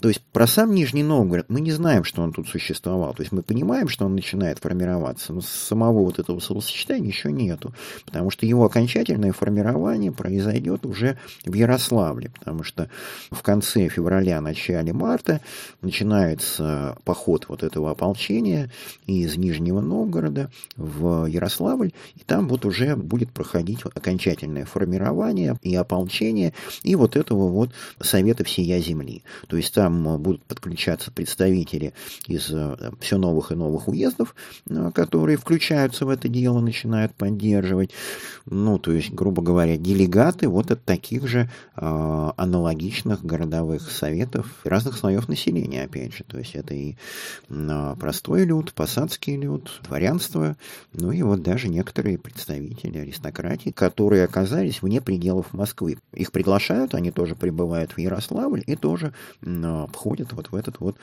То 0.00 0.08
есть 0.08 0.20
про 0.32 0.48
сам 0.48 0.74
Нижний 0.74 1.04
Новгород 1.04 1.46
мы 1.48 1.60
не 1.60 1.70
знаем, 1.70 2.02
что 2.02 2.22
он 2.22 2.32
тут 2.32 2.48
существовал. 2.48 3.14
То 3.14 3.22
есть 3.22 3.30
мы 3.30 3.42
понимаем, 3.42 3.88
что 3.88 4.04
он 4.04 4.16
начинает 4.16 4.58
формироваться, 4.58 5.32
но 5.32 5.40
самого 5.40 6.04
вот 6.04 6.18
этого 6.18 6.40
словосочетания 6.40 7.08
еще 7.08 7.30
нету. 7.30 7.72
Потому 8.04 8.30
что 8.30 8.46
его 8.46 8.64
окончательное 8.64 9.32
формирование 9.32 10.10
произойдет 10.10 10.84
уже 10.84 11.18
в 11.44 11.54
Ярославле. 11.54 12.32
Потому 12.36 12.64
что 12.64 12.90
в 13.30 13.42
конце 13.42 13.88
февраля, 13.88 14.40
начале 14.40 14.92
марта 14.92 15.40
начинается 15.82 16.98
поход 17.04 17.46
вот 17.48 17.62
этого 17.62 17.92
ополчения 17.92 18.72
из 19.06 19.36
Нижнего 19.36 19.80
Новгорода 19.80 20.50
в 20.76 21.26
Ярославль. 21.26 21.92
И 22.16 22.24
там 22.24 22.48
вот 22.48 22.64
уже 22.64 22.87
будет 22.96 23.30
проходить 23.30 23.80
окончательное 23.84 24.64
формирование 24.64 25.56
и 25.62 25.74
ополчение, 25.74 26.54
и 26.82 26.94
вот 26.94 27.16
этого 27.16 27.48
вот 27.48 27.70
Совета 28.00 28.44
всея 28.44 28.80
Земли. 28.80 29.22
То 29.46 29.56
есть 29.56 29.74
там 29.74 30.20
будут 30.20 30.42
подключаться 30.44 31.10
представители 31.10 31.92
из 32.26 32.50
э, 32.50 32.92
все 33.00 33.18
новых 33.18 33.52
и 33.52 33.54
новых 33.54 33.88
уездов, 33.88 34.34
э, 34.68 34.90
которые 34.94 35.36
включаются 35.36 36.06
в 36.06 36.08
это 36.08 36.28
дело, 36.28 36.60
начинают 36.60 37.14
поддерживать. 37.14 37.90
Ну, 38.46 38.78
то 38.78 38.92
есть, 38.92 39.12
грубо 39.12 39.42
говоря, 39.42 39.76
делегаты 39.76 40.48
вот 40.48 40.70
от 40.70 40.84
таких 40.84 41.26
же 41.26 41.50
э, 41.76 42.30
аналогичных 42.36 43.24
городовых 43.24 43.90
советов 43.90 44.46
разных 44.64 44.96
слоев 44.96 45.28
населения, 45.28 45.84
опять 45.84 46.14
же. 46.14 46.24
То 46.24 46.38
есть 46.38 46.54
это 46.54 46.74
и 46.74 46.96
э, 47.48 47.96
простой 47.98 48.44
люд, 48.44 48.72
посадский 48.72 49.36
люд, 49.36 49.80
дворянство, 49.84 50.56
ну 50.92 51.12
и 51.12 51.22
вот 51.22 51.42
даже 51.42 51.68
некоторые 51.68 52.18
представители 52.18 52.77
представители 52.78 52.98
аристократии, 52.98 53.70
которые 53.70 54.24
оказались 54.24 54.82
вне 54.82 55.00
пределов 55.00 55.52
Москвы. 55.52 55.98
Их 56.12 56.32
приглашают, 56.32 56.94
они 56.94 57.10
тоже 57.10 57.34
прибывают 57.34 57.92
в 57.92 57.98
Ярославль 57.98 58.62
и 58.66 58.76
тоже 58.76 59.12
входят 59.92 60.32
вот 60.32 60.50
в 60.50 60.54
этот 60.54 60.80
вот 60.80 60.96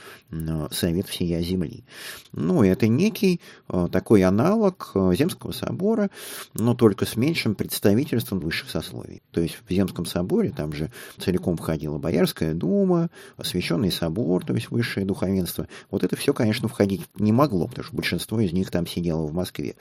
Совет 0.71 1.07
всея 1.07 1.41
земли. 1.41 1.83
Ну, 2.31 2.63
это 2.63 2.87
некий 2.87 3.41
э, 3.69 3.87
такой 3.91 4.23
аналог 4.23 4.91
Земского 4.93 5.51
собора, 5.51 6.09
но 6.53 6.75
только 6.75 7.05
с 7.05 7.15
меньшим 7.15 7.55
представительством 7.55 8.39
высших 8.39 8.69
сословий. 8.69 9.21
То 9.31 9.41
есть 9.41 9.57
в 9.67 9.73
Земском 9.73 10.05
соборе 10.05 10.51
там 10.51 10.73
же 10.73 10.91
целиком 11.17 11.57
входила 11.57 11.97
Боярская 11.97 12.53
дума, 12.53 13.09
освященный 13.37 13.91
собор, 13.91 14.45
то 14.45 14.53
есть 14.53 14.71
высшее 14.71 15.05
духовенство. 15.05 15.67
Вот 15.91 16.03
это 16.03 16.15
все, 16.15 16.33
конечно, 16.33 16.67
входить 16.67 17.01
не 17.15 17.31
могло, 17.31 17.67
потому 17.67 17.85
что 17.85 17.95
большинство 17.95 18.39
из 18.39 18.53
них 18.53 18.71
там 18.71 18.87
сидело 18.87 19.25
в 19.25 19.33
Москве. 19.33 19.75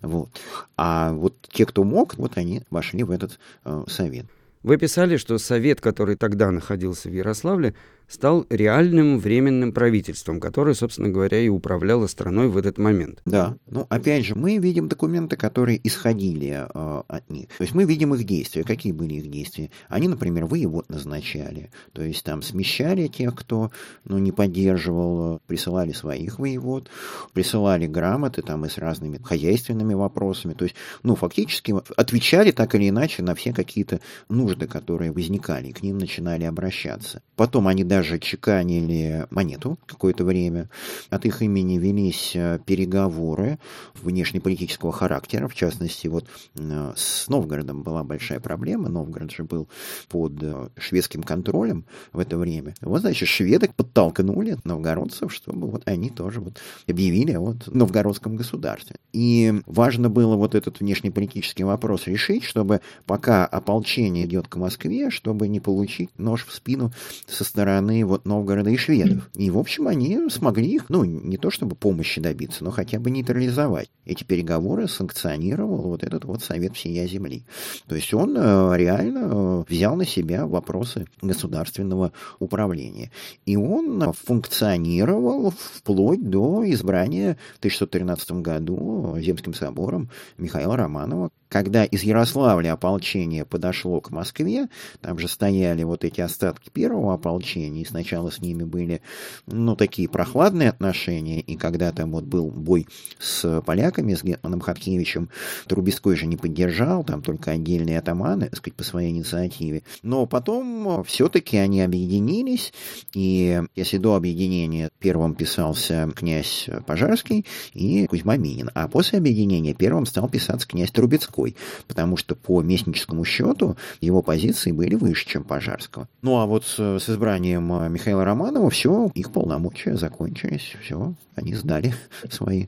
Вот. 0.00 0.28
А 0.76 1.12
вот 1.12 1.34
те, 1.50 1.66
кто 1.66 1.84
мог, 1.84 2.16
вот 2.16 2.36
они 2.36 2.62
вошли 2.70 3.02
в 3.02 3.10
этот 3.10 3.38
э, 3.64 3.84
совет. 3.88 4.26
Вы 4.62 4.76
писали, 4.76 5.16
что 5.16 5.38
совет, 5.38 5.80
который 5.80 6.16
тогда 6.16 6.50
находился 6.50 7.08
в 7.08 7.12
Ярославле, 7.12 7.74
стал 8.08 8.46
реальным 8.48 9.18
временным 9.18 9.72
правительством, 9.72 10.40
которое, 10.40 10.74
собственно 10.74 11.08
говоря, 11.10 11.38
и 11.40 11.48
управляло 11.48 12.06
страной 12.06 12.48
в 12.48 12.56
этот 12.56 12.78
момент. 12.78 13.20
Да. 13.24 13.56
Ну, 13.66 13.86
опять 13.88 14.24
же, 14.24 14.34
мы 14.34 14.56
видим 14.58 14.88
документы, 14.88 15.36
которые 15.36 15.78
исходили 15.86 16.66
э, 16.68 17.02
от 17.06 17.30
них. 17.30 17.48
То 17.58 17.62
есть 17.62 17.74
мы 17.74 17.84
видим 17.84 18.14
их 18.14 18.24
действия. 18.24 18.64
Какие 18.64 18.92
были 18.92 19.14
их 19.14 19.30
действия? 19.30 19.70
Они, 19.88 20.08
например, 20.08 20.46
воевод 20.46 20.88
назначали. 20.88 21.70
То 21.92 22.02
есть 22.02 22.24
там 22.24 22.42
смещали 22.42 23.08
тех, 23.08 23.34
кто 23.34 23.70
ну, 24.04 24.18
не 24.18 24.32
поддерживал, 24.32 25.40
присылали 25.46 25.92
своих 25.92 26.38
воевод, 26.38 26.88
присылали 27.34 27.86
грамоты 27.86 28.42
там 28.42 28.64
и 28.64 28.68
с 28.68 28.78
разными 28.78 29.20
хозяйственными 29.22 29.94
вопросами. 29.94 30.54
То 30.54 30.64
есть, 30.64 30.76
ну, 31.02 31.14
фактически 31.14 31.74
отвечали 31.96 32.52
так 32.52 32.74
или 32.74 32.88
иначе 32.88 33.22
на 33.22 33.34
все 33.34 33.52
какие-то 33.52 34.00
нужды, 34.28 34.66
которые 34.66 35.12
возникали, 35.12 35.68
и 35.68 35.72
к 35.72 35.82
ним 35.82 35.98
начинали 35.98 36.44
обращаться. 36.44 37.22
Потом 37.36 37.68
они 37.68 37.84
даже 37.84 37.97
даже 37.98 38.20
чеканили 38.20 39.26
монету 39.30 39.76
какое-то 39.86 40.24
время. 40.24 40.68
От 41.10 41.26
их 41.26 41.42
имени 41.42 41.78
велись 41.78 42.32
э, 42.36 42.60
переговоры 42.64 43.58
внешнеполитического 44.00 44.92
характера. 44.92 45.48
В 45.48 45.54
частности, 45.54 46.06
вот 46.06 46.24
э, 46.54 46.92
с 46.94 47.26
Новгородом 47.26 47.82
была 47.82 48.04
большая 48.04 48.38
проблема. 48.38 48.88
Новгород 48.88 49.32
же 49.32 49.42
был 49.42 49.66
под 50.08 50.34
э, 50.40 50.68
шведским 50.78 51.24
контролем 51.24 51.86
в 52.12 52.20
это 52.20 52.38
время. 52.38 52.74
Вот, 52.82 53.00
значит, 53.00 53.28
шведы 53.28 53.68
подтолкнули 53.74 54.58
новгородцев, 54.62 55.34
чтобы 55.34 55.68
вот 55.68 55.82
они 55.86 56.10
тоже 56.10 56.40
вот 56.40 56.58
объявили 56.86 57.32
о 57.32 57.40
вот 57.40 57.66
новгородском 57.66 58.36
государстве. 58.36 58.96
И 59.12 59.60
важно 59.66 60.08
было 60.08 60.36
вот 60.36 60.54
этот 60.54 60.78
внешнеполитический 60.78 61.64
вопрос 61.64 62.06
решить, 62.06 62.44
чтобы 62.44 62.80
пока 63.06 63.44
ополчение 63.44 64.24
идет 64.24 64.46
к 64.46 64.54
Москве, 64.54 65.10
чтобы 65.10 65.48
не 65.48 65.58
получить 65.58 66.10
нож 66.16 66.46
в 66.46 66.54
спину 66.54 66.92
со 67.26 67.42
стороны 67.42 67.87
стороны 67.88 68.04
вот 68.04 68.26
Новгорода 68.26 68.70
и 68.70 68.76
шведов. 68.76 69.28
И, 69.34 69.50
в 69.50 69.58
общем, 69.58 69.88
они 69.88 70.28
смогли 70.30 70.74
их, 70.74 70.84
ну, 70.88 71.04
не 71.04 71.36
то 71.36 71.50
чтобы 71.50 71.74
помощи 71.74 72.20
добиться, 72.20 72.64
но 72.64 72.70
хотя 72.70 72.98
бы 72.98 73.10
нейтрализовать. 73.10 73.90
Эти 74.04 74.24
переговоры 74.24 74.88
санкционировал 74.88 75.82
вот 75.82 76.02
этот 76.02 76.24
вот 76.24 76.42
Совет 76.42 76.76
всея 76.76 77.06
Земли. 77.06 77.44
То 77.86 77.94
есть 77.94 78.12
он 78.14 78.36
э, 78.36 78.76
реально 78.76 79.28
э, 79.30 79.64
взял 79.68 79.96
на 79.96 80.04
себя 80.04 80.46
вопросы 80.46 81.06
государственного 81.22 82.12
управления. 82.38 83.10
И 83.46 83.56
он 83.56 84.12
функционировал 84.12 85.50
вплоть 85.50 86.28
до 86.28 86.64
избрания 86.70 87.36
в 87.54 87.58
1613 87.58 88.32
году 88.42 89.16
Земским 89.18 89.54
собором 89.54 90.10
Михаила 90.36 90.76
Романова, 90.76 91.30
когда 91.48 91.84
из 91.84 92.02
Ярославля 92.02 92.72
ополчение 92.72 93.44
подошло 93.44 94.00
к 94.00 94.10
Москве, 94.10 94.68
там 95.00 95.18
же 95.18 95.28
стояли 95.28 95.82
вот 95.82 96.04
эти 96.04 96.20
остатки 96.20 96.70
первого 96.70 97.14
ополчения, 97.14 97.82
и 97.82 97.86
сначала 97.86 98.30
с 98.30 98.40
ними 98.40 98.64
были, 98.64 99.00
ну, 99.46 99.76
такие 99.76 100.08
прохладные 100.08 100.68
отношения, 100.68 101.40
и 101.40 101.56
когда 101.56 101.92
там 101.92 102.12
вот 102.12 102.24
был 102.24 102.50
бой 102.50 102.86
с 103.18 103.62
поляками, 103.62 104.14
с 104.14 104.22
Гетманом 104.22 104.60
Хаткевичем, 104.60 105.30
Трубецкой 105.66 106.16
же 106.16 106.26
не 106.26 106.36
поддержал, 106.36 107.04
там 107.04 107.22
только 107.22 107.52
отдельные 107.52 107.98
атаманы, 107.98 108.46
так 108.46 108.56
сказать, 108.56 108.76
по 108.76 108.84
своей 108.84 109.10
инициативе. 109.10 109.82
Но 110.02 110.26
потом 110.26 111.04
все-таки 111.04 111.56
они 111.56 111.80
объединились, 111.80 112.72
и 113.14 113.62
если 113.74 113.98
до 113.98 114.14
объединения 114.14 114.90
первым 114.98 115.34
писался 115.34 116.10
князь 116.14 116.68
Пожарский 116.86 117.46
и 117.72 118.06
Кузьма 118.06 118.36
Минин, 118.36 118.70
а 118.74 118.88
после 118.88 119.18
объединения 119.18 119.74
первым 119.74 120.06
стал 120.06 120.28
писаться 120.28 120.66
князь 120.68 120.90
Трубецкой, 120.90 121.37
Донской, 121.38 121.56
потому 121.86 122.16
что 122.16 122.34
по 122.34 122.62
местническому 122.62 123.24
счету 123.24 123.76
его 124.00 124.22
позиции 124.22 124.72
были 124.72 124.94
выше, 124.94 125.26
чем 125.26 125.44
Пожарского. 125.44 126.08
Ну 126.22 126.38
а 126.38 126.46
вот 126.46 126.64
с, 126.64 126.78
с 126.78 127.08
избранием 127.08 127.72
э, 127.72 127.88
Михаила 127.88 128.24
Романова 128.24 128.70
все, 128.70 129.10
их 129.14 129.32
полномочия 129.32 129.96
закончились, 129.96 130.74
все, 130.82 131.14
они 131.34 131.54
сдали 131.54 131.94
свои, 132.30 132.66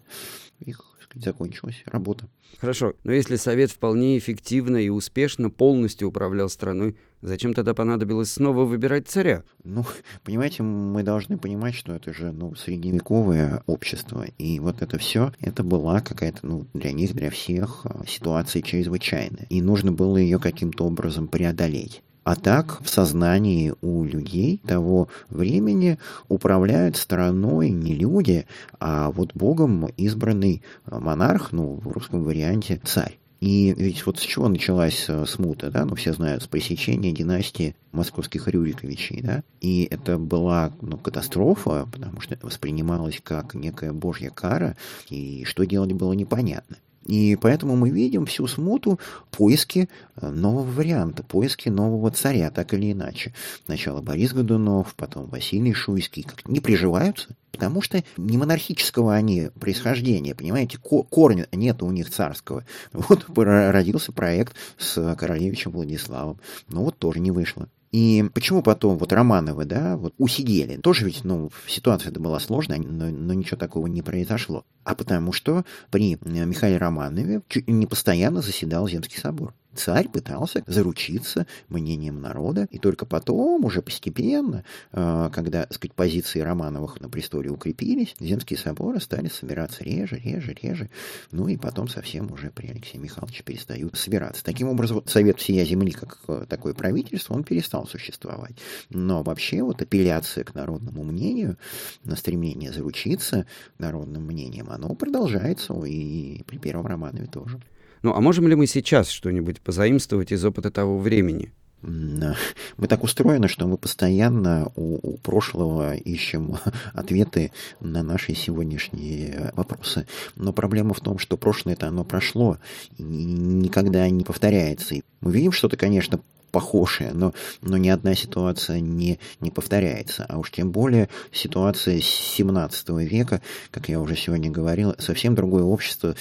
их 0.61 0.83
сказать, 1.11 1.25
закончилась 1.25 1.83
работа. 1.87 2.29
Хорошо, 2.59 2.95
но 3.05 3.13
если 3.13 3.37
Совет 3.37 3.71
вполне 3.71 4.19
эффективно 4.19 4.77
и 4.77 4.89
успешно 4.89 5.51
полностью 5.51 6.09
управлял 6.09 6.49
страной, 6.49 6.97
зачем 7.21 7.55
тогда 7.55 7.75
понадобилось 7.75 8.33
снова 8.33 8.65
выбирать 8.65 9.09
царя? 9.09 9.45
Ну, 9.65 9.85
понимаете, 10.25 10.63
мы 10.63 11.03
должны 11.03 11.39
понимать, 11.39 11.75
что 11.75 11.95
это 11.95 12.13
же 12.13 12.33
ну, 12.33 12.55
средневековое 12.55 13.63
общество, 13.67 14.25
и 14.39 14.61
вот 14.61 14.83
это 14.83 14.99
все, 14.99 15.33
это 15.41 15.63
была 15.63 16.01
какая-то, 16.01 16.41
ну, 16.43 16.67
для 16.75 16.93
них, 16.93 17.15
для 17.15 17.31
всех 17.31 17.83
э, 17.85 18.05
ситуация 18.07 18.63
чрезвычайная, 18.63 19.47
и 19.49 19.63
нужно 19.63 19.93
было 19.93 20.17
ее 20.17 20.39
каким-то 20.39 20.85
образом 20.85 21.29
преодолеть. 21.29 22.03
А 22.23 22.37
так 22.37 22.83
в 22.83 22.89
сознании 22.89 23.75
у 23.81 24.05
людей 24.05 24.61
того 24.67 25.09
времени 25.31 25.99
управляют 26.29 26.97
страной 26.97 27.71
не 27.71 27.95
люди, 27.95 28.47
а 28.79 29.11
вот 29.11 29.33
Богом 29.35 29.87
избранный 29.97 30.63
монарх, 30.87 31.53
ну, 31.53 31.81
в 31.83 31.89
русском 31.89 32.23
варианте 32.23 32.81
царь. 32.85 33.19
И 33.41 33.73
ведь 33.75 34.05
вот 34.05 34.19
с 34.19 34.23
чего 34.23 34.49
началась 34.49 35.07
э, 35.09 35.25
смута, 35.25 35.71
да, 35.71 35.87
ну, 35.87 35.95
все 35.95 36.13
знают, 36.13 36.43
с 36.43 36.47
пресечения 36.47 37.11
династии 37.11 37.75
московских 37.91 38.47
Рюриковичей, 38.49 39.23
да, 39.23 39.43
и 39.63 39.89
это 39.91 40.19
была, 40.19 40.73
ну, 40.83 40.99
катастрофа, 40.99 41.89
потому 41.91 42.21
что 42.21 42.39
воспринималась 42.43 43.19
как 43.25 43.55
некая 43.55 43.93
божья 43.95 44.29
кара, 44.29 44.77
и 45.09 45.45
что 45.47 45.65
делать 45.65 45.95
было 45.95 46.13
непонятно. 46.13 46.77
И 47.07 47.37
поэтому 47.37 47.77
мы 47.77 47.91
видим 47.91 48.27
всю 48.27 48.47
смуту 48.47 49.01
поиски 49.31 49.89
э, 50.17 50.29
нового 50.29 50.71
варианта, 50.71 51.23
поиски 51.23 51.69
нового 51.69 52.11
царя, 52.11 52.51
так 52.51 52.75
или 52.75 52.93
иначе. 52.93 53.33
Сначала 53.65 54.03
Борис 54.03 54.33
Годунов, 54.33 54.95
потом 54.95 55.27
Василий 55.27 55.73
Шуйский. 55.73 56.23
Как 56.23 56.47
не 56.47 56.61
приживаются, 56.61 57.29
потому 57.53 57.81
что 57.81 58.05
не 58.19 58.37
монархического 58.37 59.15
они 59.15 59.51
происхождения, 59.59 60.35
понимаете, 60.35 60.79
корня 60.79 61.49
нет 61.53 61.83
у 61.83 61.91
них 61.91 62.11
царского. 62.11 62.65
Вот 62.93 63.27
родился 63.35 64.13
проект 64.13 64.55
с 64.77 65.15
королевичем 65.17 65.71
Владиславом, 65.71 66.39
но 66.69 66.85
вот 66.85 66.99
тоже 66.99 67.21
не 67.21 67.31
вышло. 67.31 67.69
И 67.93 68.25
почему 68.35 68.63
потом 68.63 68.99
вот 68.99 69.13
Романовы, 69.13 69.65
да, 69.65 69.97
вот 69.97 70.15
усидели? 70.17 70.77
Тоже 70.77 71.07
ведь, 71.07 71.25
ну, 71.25 71.51
ситуация 71.67 72.13
была 72.13 72.39
сложная, 72.39 72.79
но, 72.79 73.07
но 73.11 73.35
ничего 73.35 73.57
такого 73.57 73.89
не 73.89 74.03
произошло. 74.03 74.65
А 74.85 74.95
потому 74.95 75.33
что 75.33 75.65
при 75.91 76.17
Михаиле 76.23 76.79
Романове 76.79 77.43
чуть 77.49 77.69
не 77.69 77.87
постоянно 77.87 78.43
заседал 78.43 78.89
Земский 78.89 79.19
собор. 79.19 79.55
Царь 79.75 80.09
пытался 80.09 80.65
заручиться 80.67 81.47
мнением 81.69 82.21
народа, 82.21 82.67
и 82.71 82.79
только 82.79 83.07
потом, 83.07 83.65
уже 83.65 83.83
постепенно, 83.83 84.65
э, 84.93 85.31
когда, 85.33 85.67
сказать, 85.71 85.95
позиции 85.95 86.41
Романовых 86.41 87.01
на 87.01 87.09
престоле 87.09 87.51
укрепились, 87.51 88.17
земские 88.19 88.59
соборы 88.59 89.01
стали 89.01 89.29
собираться 89.29 89.85
реже, 89.85 90.17
реже, 90.17 90.57
реже, 90.61 90.91
ну 91.31 91.47
и 91.47 91.57
потом 91.57 91.89
совсем 91.89 92.33
уже 92.33 92.51
при 92.51 92.69
Алексее 92.69 93.01
Михайловиче 93.01 93.45
перестают 93.45 93.97
собираться. 93.97 94.43
Таким 94.45 94.69
образом, 94.69 95.03
Совет 95.07 95.39
всея 95.39 95.65
земли, 95.65 95.93
как 95.93 96.19
э, 96.27 96.47
такое 96.49 96.75
правительство, 96.75 97.35
он 97.35 97.45
перестал 97.45 97.87
существовать. 97.87 98.57
Но 98.89 99.23
вообще 99.23 99.63
вот 99.63 99.81
апелляция 99.83 100.43
к 100.45 100.55
народному 100.55 101.05
мнению, 101.05 101.57
на 102.05 102.17
стремление 102.17 102.73
заручиться 102.73 103.47
народным 103.79 104.25
мнением, 104.25 104.69
оно 104.71 104.95
продолжается 104.95 105.75
и 105.85 106.43
при 106.47 106.59
первом 106.59 106.87
Романове 106.87 107.27
тоже. 107.27 107.61
Ну, 108.03 108.15
а 108.15 108.21
можем 108.21 108.49
ли 108.49 108.55
мы 108.55 108.67
сейчас 108.67 109.11
что-нибудь 109.11 109.61
позаимствовать 109.61 110.33
из 110.33 110.45
опыта 110.45 110.71
того 110.71 110.99
времени? 110.99 111.53
Мы 111.83 112.87
так 112.89 113.03
устроены, 113.03 113.49
что 113.49 113.67
мы 113.67 113.79
постоянно 113.79 114.71
у, 114.77 114.99
у 115.03 115.17
прошлого 115.17 115.95
ищем 115.95 116.59
ответы 116.93 117.53
на 117.81 118.03
наши 118.03 118.35
сегодняшние 118.35 119.53
вопросы. 119.55 120.07
Но 120.37 120.53
проблема 120.53 120.93
в 120.93 121.01
том, 121.01 121.19
что 121.19 121.39
прошлое-то 121.39 121.89
оно 121.89 122.05
прошло 122.05 122.59
и 122.99 123.03
никогда 123.03 124.09
не 124.11 124.25
повторяется. 124.25 124.97
И 124.97 125.03
мы 125.21 125.33
видим 125.33 125.53
что-то, 125.53 125.79
конечно, 125.79 126.21
похожие, 126.51 127.13
но, 127.13 127.33
но 127.63 127.77
ни 127.77 127.89
одна 127.89 128.15
ситуация 128.15 128.81
не, 128.81 129.19
не 129.41 129.51
повторяется. 129.51 130.27
А 130.29 130.39
уж 130.39 130.51
тем 130.51 130.71
более 130.71 131.09
ситуация 131.33 132.01
17 132.01 132.89
века, 132.91 133.41
как 133.71 133.89
я 133.89 134.01
уже 134.01 134.17
сегодня 134.17 134.51
говорил, 134.51 134.95
совсем 134.99 135.35
другое 135.35 135.63
общество, 135.63 136.15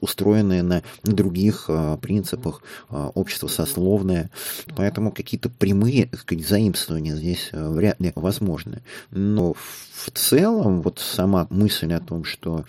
устроенное 0.00 0.62
на 0.62 0.82
других 1.02 1.66
э, 1.68 1.98
принципах, 2.00 2.62
э, 2.90 3.10
общество 3.14 3.48
сословное. 3.48 4.30
Поэтому 4.76 5.12
какие-то 5.12 5.48
прямые 5.48 6.08
сказать, 6.18 6.46
заимствования 6.46 7.14
здесь 7.14 7.50
э, 7.52 7.68
вряд 7.68 8.00
ли 8.00 8.12
возможны. 8.14 8.82
Но 9.10 9.54
в 9.54 10.10
целом 10.12 10.82
вот 10.82 10.98
сама 10.98 11.46
мысль 11.50 11.92
о 11.92 12.00
том, 12.00 12.24
что 12.24 12.64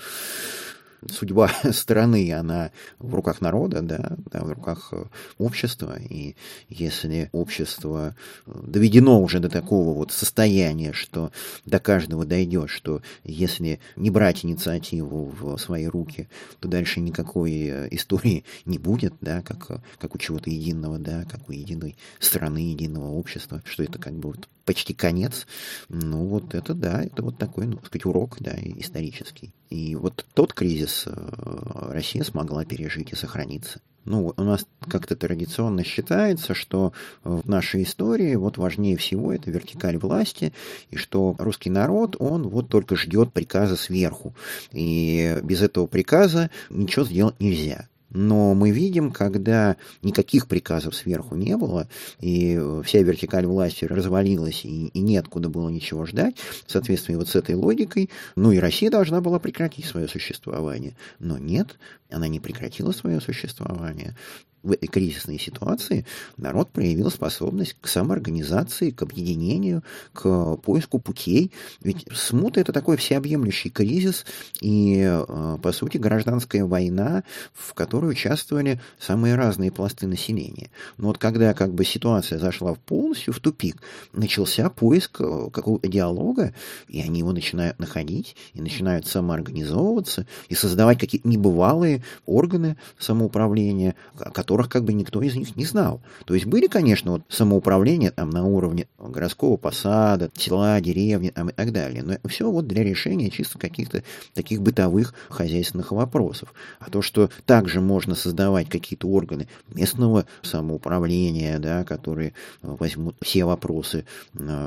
судьба 1.09 1.51
страны, 1.71 2.31
она 2.33 2.71
в 2.99 3.13
руках 3.15 3.41
народа, 3.41 3.81
да, 3.81 4.17
да, 4.31 4.41
в 4.41 4.51
руках 4.51 4.89
э, 4.91 5.05
общества. 5.37 5.97
И 5.99 6.35
если 6.69 7.29
общество 7.31 8.15
э, 8.45 8.51
доведено 8.63 9.21
уже 9.21 9.39
до 9.39 9.49
такого 9.49 9.93
вот 9.93 10.11
состояния, 10.11 10.93
что 10.93 11.31
до 11.65 11.79
каждого 11.79 12.25
дойдет, 12.25 12.69
что 12.69 13.01
если 13.23 13.79
не 13.95 14.09
брать 14.09 14.45
инициативу 14.45 15.33
в 15.39 15.57
свои 15.57 15.85
руки, 15.85 16.29
то 16.59 16.67
дальше 16.67 16.99
никакой 16.99 17.51
э, 17.51 17.87
истории 17.91 18.43
не 18.65 18.77
будет, 18.77 19.13
да, 19.21 19.41
как, 19.41 19.81
как 19.99 20.15
у 20.15 20.17
чего-то 20.17 20.49
единого, 20.49 20.99
да, 20.99 21.25
как 21.29 21.49
у 21.49 21.51
единой 21.51 21.95
страны, 22.19 22.71
единого 22.71 23.11
общества, 23.11 23.61
что 23.65 23.83
это 23.83 23.99
как 23.99 24.13
бы 24.13 24.29
вот 24.29 24.47
почти 24.65 24.93
конец. 24.93 25.47
Ну, 25.89 26.25
вот 26.25 26.55
это 26.55 26.73
да, 26.73 27.03
это 27.03 27.23
вот 27.23 27.37
такой, 27.37 27.67
ну, 27.67 27.79
сказать, 27.85 28.05
урок, 28.05 28.37
да, 28.39 28.53
исторический. 28.55 29.53
И 29.69 29.95
вот 29.95 30.25
тот 30.33 30.53
кризис 30.53 31.05
э, 31.07 31.91
Россия 31.91 32.23
смогла 32.23 32.65
пережить 32.65 33.11
и 33.11 33.15
сохраниться. 33.15 33.81
Ну, 34.03 34.33
у 34.35 34.43
нас 34.43 34.65
как-то 34.89 35.15
традиционно 35.15 35.83
считается, 35.83 36.55
что 36.55 36.91
в 37.23 37.47
нашей 37.47 37.83
истории 37.83 38.35
вот 38.35 38.57
важнее 38.57 38.97
всего 38.97 39.31
это 39.31 39.51
вертикаль 39.51 39.97
власти, 39.97 40.53
и 40.89 40.95
что 40.95 41.35
русский 41.37 41.69
народ, 41.69 42.15
он 42.19 42.47
вот 42.47 42.67
только 42.67 42.95
ждет 42.95 43.31
приказа 43.31 43.75
сверху. 43.75 44.33
И 44.71 45.37
без 45.43 45.61
этого 45.61 45.85
приказа 45.85 46.49
ничего 46.69 47.05
сделать 47.05 47.39
нельзя. 47.39 47.87
Но 48.11 48.53
мы 48.53 48.71
видим, 48.71 49.11
когда 49.11 49.77
никаких 50.01 50.47
приказов 50.47 50.95
сверху 50.95 51.35
не 51.35 51.57
было, 51.57 51.87
и 52.19 52.61
вся 52.83 52.99
вертикаль 52.99 53.45
власти 53.45 53.85
развалилась, 53.85 54.65
и, 54.65 54.87
и 54.87 54.99
неоткуда 54.99 55.49
было 55.49 55.69
ничего 55.69 56.05
ждать, 56.05 56.35
в 56.65 56.71
соответствии 56.71 57.15
вот 57.15 57.29
с 57.29 57.35
этой 57.35 57.55
логикой, 57.55 58.09
ну 58.35 58.51
и 58.51 58.59
Россия 58.59 58.89
должна 58.89 59.21
была 59.21 59.39
прекратить 59.39 59.85
свое 59.85 60.07
существование. 60.07 60.95
Но 61.19 61.37
нет, 61.37 61.77
она 62.09 62.27
не 62.27 62.39
прекратила 62.39 62.91
свое 62.91 63.21
существование. 63.21 64.15
В 64.63 64.71
этой 64.71 64.87
кризисной 64.87 65.39
ситуации 65.39 66.05
народ 66.37 66.71
проявил 66.71 67.09
способность 67.09 67.75
к 67.81 67.87
самоорганизации, 67.87 68.91
к 68.91 69.01
объединению, 69.01 69.83
к 70.13 70.57
поиску 70.57 70.99
путей. 70.99 71.51
Ведь 71.81 72.05
смута– 72.13 72.59
это 72.61 72.73
такой 72.73 72.97
всеобъемлющий 72.97 73.69
кризис 73.69 74.25
и, 74.61 75.01
э, 75.03 75.57
по 75.61 75.71
сути, 75.71 75.97
гражданская 75.97 76.65
война, 76.65 77.23
в 77.53 77.73
которой 77.73 78.11
участвовали 78.11 78.79
самые 78.99 79.35
разные 79.35 79.71
пласты 79.71 80.07
населения. 80.07 80.69
Но 80.97 81.07
вот 81.07 81.17
когда 81.17 81.53
как 81.53 81.73
бы 81.73 81.83
ситуация 81.85 82.39
зашла 82.39 82.73
полностью 82.73 83.33
в 83.33 83.39
тупик, 83.39 83.77
начался 84.13 84.69
поиск 84.69 85.21
э, 85.21 85.49
какого-то 85.51 85.87
диалога, 85.87 86.53
и 86.87 87.01
они 87.01 87.19
его 87.19 87.31
начинают 87.31 87.79
находить, 87.79 88.35
и 88.53 88.61
начинают 88.61 89.07
самоорганизовываться, 89.07 90.27
и 90.49 90.55
создавать 90.55 90.99
какие-то 90.99 91.27
небывалые 91.27 92.03
органы 92.25 92.77
самоуправления, 92.99 93.95
которые 94.33 94.50
которых 94.51 94.67
как 94.67 94.83
бы 94.83 94.91
никто 94.91 95.21
из 95.21 95.33
них 95.35 95.55
не 95.55 95.63
знал. 95.63 96.01
То 96.25 96.33
есть 96.33 96.45
были, 96.45 96.67
конечно, 96.67 97.13
вот 97.13 97.21
самоуправления 97.29 98.11
там 98.11 98.29
на 98.31 98.43
уровне 98.45 98.87
городского 98.99 99.55
посада, 99.55 100.29
села, 100.35 100.81
деревни 100.81 101.29
там, 101.29 101.47
и 101.47 101.53
так 101.53 101.71
далее, 101.71 102.03
но 102.03 102.17
все 102.27 102.51
вот 102.51 102.67
для 102.67 102.83
решения 102.83 103.29
чисто 103.29 103.57
каких-то 103.57 104.03
таких 104.33 104.61
бытовых 104.61 105.13
хозяйственных 105.29 105.93
вопросов. 105.93 106.53
А 106.79 106.89
то, 106.89 107.01
что 107.01 107.29
также 107.45 107.79
можно 107.79 108.13
создавать 108.13 108.67
какие-то 108.67 109.07
органы 109.07 109.47
местного 109.69 110.25
самоуправления, 110.41 111.57
да, 111.59 111.85
которые 111.85 112.33
возьмут 112.61 113.15
все 113.21 113.45
вопросы 113.45 114.05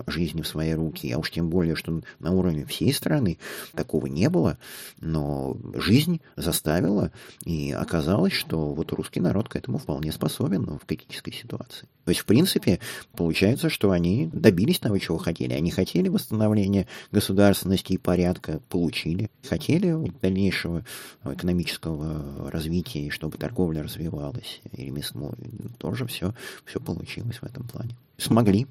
жизни 0.06 0.40
в 0.40 0.48
свои 0.48 0.72
руки, 0.72 1.12
а 1.12 1.18
уж 1.18 1.30
тем 1.30 1.50
более, 1.50 1.76
что 1.76 2.00
на 2.20 2.32
уровне 2.32 2.64
всей 2.64 2.94
страны 2.94 3.36
такого 3.74 4.06
не 4.06 4.30
было, 4.30 4.56
но 5.02 5.58
жизнь 5.74 6.22
заставила, 6.36 7.10
и 7.44 7.70
оказалось, 7.72 8.32
что 8.32 8.72
вот 8.72 8.92
русский 8.92 9.20
народ 9.20 9.50
к 9.50 9.56
этому 9.56 9.73
этому 9.74 9.78
вполне 9.78 10.12
способен 10.12 10.62
но 10.62 10.78
в 10.78 10.86
критической 10.86 11.32
ситуации. 11.32 11.88
То 12.04 12.10
есть, 12.10 12.20
в 12.20 12.26
принципе, 12.26 12.80
получается, 13.16 13.68
что 13.68 13.90
они 13.90 14.28
добились 14.32 14.78
того, 14.78 14.98
чего 14.98 15.18
хотели. 15.18 15.52
Они 15.52 15.70
хотели 15.70 16.08
восстановления 16.08 16.86
государственности 17.12 17.94
и 17.94 17.98
порядка, 17.98 18.60
получили. 18.68 19.30
Хотели 19.48 20.12
дальнейшего 20.22 20.84
экономического 21.24 22.50
развития, 22.50 23.10
чтобы 23.10 23.38
торговля 23.38 23.82
развивалась, 23.82 24.60
и 24.72 24.84
ремесло. 24.84 25.32
Тоже 25.78 26.06
все, 26.06 26.34
все 26.64 26.80
получилось 26.80 27.36
в 27.36 27.44
этом 27.44 27.66
плане. 27.66 27.96
Смогли. 28.18 28.66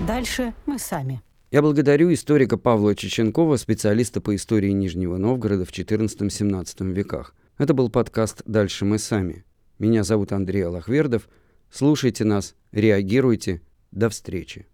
Дальше 0.00 0.54
мы 0.66 0.78
сами. 0.78 1.20
Я 1.50 1.62
благодарю 1.62 2.12
историка 2.12 2.58
Павла 2.58 2.94
Чеченкова, 2.94 3.56
специалиста 3.56 4.20
по 4.20 4.36
истории 4.36 4.70
Нижнего 4.70 5.16
Новгорода 5.16 5.64
в 5.64 5.70
XIV-XVII 5.70 6.92
веках. 6.92 7.34
Это 7.56 7.72
был 7.72 7.88
подкаст 7.88 8.42
«Дальше 8.44 8.84
мы 8.84 8.98
сами». 8.98 9.46
Меня 9.78 10.04
зовут 10.04 10.32
Андрей 10.32 10.66
Аллахвердов. 10.66 11.26
Слушайте 11.70 12.24
нас, 12.24 12.54
реагируйте. 12.70 13.62
До 13.92 14.10
встречи. 14.10 14.66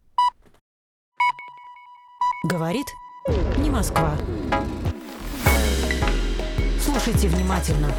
Говорит 2.42 2.86
не 3.58 3.70
Москва. 3.70 4.18
Слушайте 6.80 7.28
внимательно. 7.28 7.94